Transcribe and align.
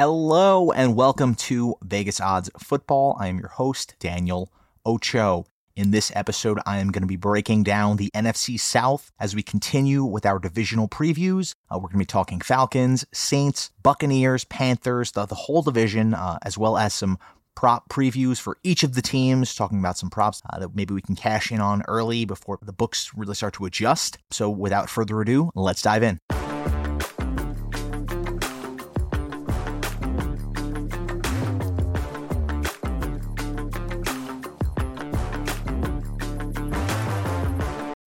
Hello 0.00 0.70
and 0.70 0.96
welcome 0.96 1.34
to 1.34 1.74
Vegas 1.82 2.22
Odds 2.22 2.48
Football. 2.58 3.18
I 3.20 3.28
am 3.28 3.38
your 3.38 3.50
host, 3.50 3.96
Daniel 3.98 4.50
Ocho. 4.86 5.44
In 5.76 5.90
this 5.90 6.10
episode, 6.14 6.58
I 6.64 6.78
am 6.78 6.90
going 6.90 7.02
to 7.02 7.06
be 7.06 7.16
breaking 7.16 7.64
down 7.64 7.98
the 7.98 8.10
NFC 8.14 8.58
South 8.58 9.12
as 9.20 9.34
we 9.34 9.42
continue 9.42 10.02
with 10.02 10.24
our 10.24 10.38
divisional 10.38 10.88
previews. 10.88 11.54
Uh, 11.70 11.76
we're 11.76 11.88
going 11.88 11.96
to 11.96 11.98
be 11.98 12.06
talking 12.06 12.40
Falcons, 12.40 13.04
Saints, 13.12 13.72
Buccaneers, 13.82 14.46
Panthers, 14.46 15.12
the, 15.12 15.26
the 15.26 15.34
whole 15.34 15.60
division, 15.60 16.14
uh, 16.14 16.38
as 16.40 16.56
well 16.56 16.78
as 16.78 16.94
some 16.94 17.18
prop 17.54 17.90
previews 17.90 18.40
for 18.40 18.56
each 18.64 18.82
of 18.82 18.94
the 18.94 19.02
teams, 19.02 19.54
talking 19.54 19.80
about 19.80 19.98
some 19.98 20.08
props 20.08 20.40
uh, 20.48 20.58
that 20.60 20.74
maybe 20.74 20.94
we 20.94 21.02
can 21.02 21.14
cash 21.14 21.52
in 21.52 21.60
on 21.60 21.82
early 21.88 22.24
before 22.24 22.58
the 22.62 22.72
books 22.72 23.10
really 23.14 23.34
start 23.34 23.52
to 23.52 23.66
adjust. 23.66 24.16
So 24.30 24.48
without 24.48 24.88
further 24.88 25.20
ado, 25.20 25.50
let's 25.54 25.82
dive 25.82 26.02
in. 26.02 26.18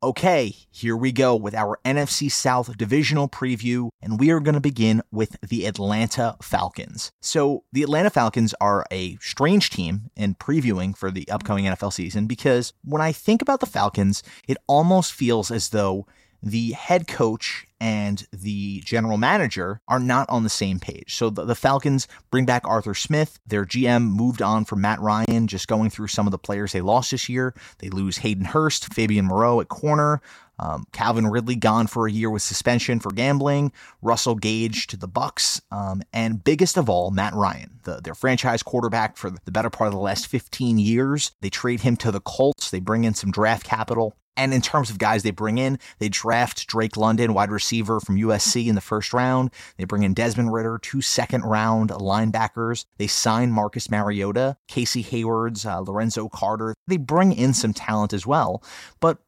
Okay, 0.03 0.53
here 0.69 0.97
we 0.97 1.13
go 1.13 1.33
with 1.33 1.55
our 1.55 1.79
NFC 1.85 2.29
South 2.29 2.77
divisional 2.77 3.29
preview, 3.29 3.87
and 4.01 4.19
we 4.19 4.31
are 4.31 4.41
going 4.41 4.53
to 4.53 4.59
begin 4.59 5.01
with 5.13 5.37
the 5.39 5.65
Atlanta 5.65 6.35
Falcons. 6.41 7.13
So, 7.21 7.63
the 7.71 7.83
Atlanta 7.83 8.09
Falcons 8.09 8.53
are 8.59 8.85
a 8.91 9.15
strange 9.21 9.69
team 9.69 10.11
in 10.17 10.35
previewing 10.35 10.93
for 10.93 11.09
the 11.09 11.25
upcoming 11.29 11.63
NFL 11.63 11.93
season 11.93 12.27
because 12.27 12.73
when 12.83 13.01
I 13.01 13.13
think 13.13 13.41
about 13.41 13.61
the 13.61 13.65
Falcons, 13.65 14.23
it 14.45 14.57
almost 14.67 15.13
feels 15.13 15.49
as 15.49 15.69
though 15.69 16.05
the 16.43 16.73
head 16.73 17.07
coach 17.07 17.65
and 17.79 18.27
the 18.33 18.81
general 18.81 19.17
manager 19.17 19.79
are 19.87 19.99
not 19.99 20.29
on 20.29 20.43
the 20.43 20.49
same 20.49 20.79
page. 20.79 21.15
So 21.15 21.29
the, 21.29 21.45
the, 21.45 21.55
Falcons 21.55 22.07
bring 22.31 22.45
back 22.45 22.63
Arthur 22.65 22.93
Smith. 22.93 23.39
Their 23.47 23.65
GM 23.65 24.03
moved 24.03 24.41
on 24.41 24.65
from 24.65 24.81
Matt 24.81 24.99
Ryan, 24.99 25.47
just 25.47 25.69
going 25.69 25.89
through 25.89 26.07
some 26.07 26.27
of 26.27 26.31
the 26.31 26.37
players 26.37 26.73
they 26.73 26.81
lost 26.81 27.11
this 27.11 27.29
year. 27.29 27.53
They 27.79 27.89
lose 27.89 28.17
Hayden 28.17 28.45
Hurst, 28.45 28.93
Fabian 28.93 29.25
Moreau 29.25 29.61
at 29.61 29.69
corner. 29.69 30.21
Um, 30.59 30.85
Calvin 30.91 31.27
Ridley 31.27 31.55
gone 31.55 31.87
for 31.87 32.07
a 32.07 32.11
year 32.11 32.29
with 32.29 32.41
suspension 32.41 32.99
for 32.99 33.11
gambling. 33.11 33.71
Russell 34.01 34.35
Gage 34.35 34.87
to 34.87 34.97
the 34.97 35.07
Bucks, 35.07 35.61
um, 35.71 36.03
and 36.13 36.43
biggest 36.43 36.77
of 36.77 36.89
all, 36.89 37.09
Matt 37.09 37.33
Ryan, 37.33 37.79
the, 37.83 38.01
their 38.01 38.13
franchise 38.13 38.63
quarterback 38.63 39.17
for 39.17 39.29
the 39.29 39.51
better 39.51 39.69
part 39.69 39.87
of 39.87 39.93
the 39.93 39.99
last 39.99 40.27
15 40.27 40.77
years. 40.77 41.31
They 41.41 41.49
trade 41.49 41.81
him 41.81 41.97
to 41.97 42.11
the 42.11 42.21
Colts. 42.21 42.69
They 42.69 42.79
bring 42.79 43.03
in 43.03 43.13
some 43.13 43.31
draft 43.31 43.65
capital. 43.65 44.15
And 44.35 44.53
in 44.53 44.61
terms 44.61 44.89
of 44.89 44.97
guys 44.97 45.23
they 45.23 45.31
bring 45.31 45.57
in, 45.57 45.77
they 45.99 46.09
draft 46.09 46.67
Drake 46.67 46.97
London, 46.97 47.33
wide 47.33 47.51
receiver 47.51 47.99
from 47.99 48.17
USC 48.17 48.67
in 48.67 48.75
the 48.75 48.81
first 48.81 49.13
round. 49.13 49.51
They 49.77 49.85
bring 49.85 50.03
in 50.03 50.13
Desmond 50.13 50.53
Ridder, 50.53 50.79
two 50.81 51.01
second 51.01 51.43
round 51.43 51.89
linebackers. 51.89 52.85
They 52.97 53.07
sign 53.07 53.51
Marcus 53.51 53.89
Mariota, 53.89 54.57
Casey 54.67 55.01
Haywards, 55.03 55.65
uh, 55.65 55.79
Lorenzo 55.79 56.29
Carter. 56.29 56.73
They 56.87 56.97
bring 56.97 57.31
in 57.31 57.53
some 57.53 57.73
talent 57.73 58.13
as 58.13 58.25
well. 58.25 58.63
But 58.99 59.19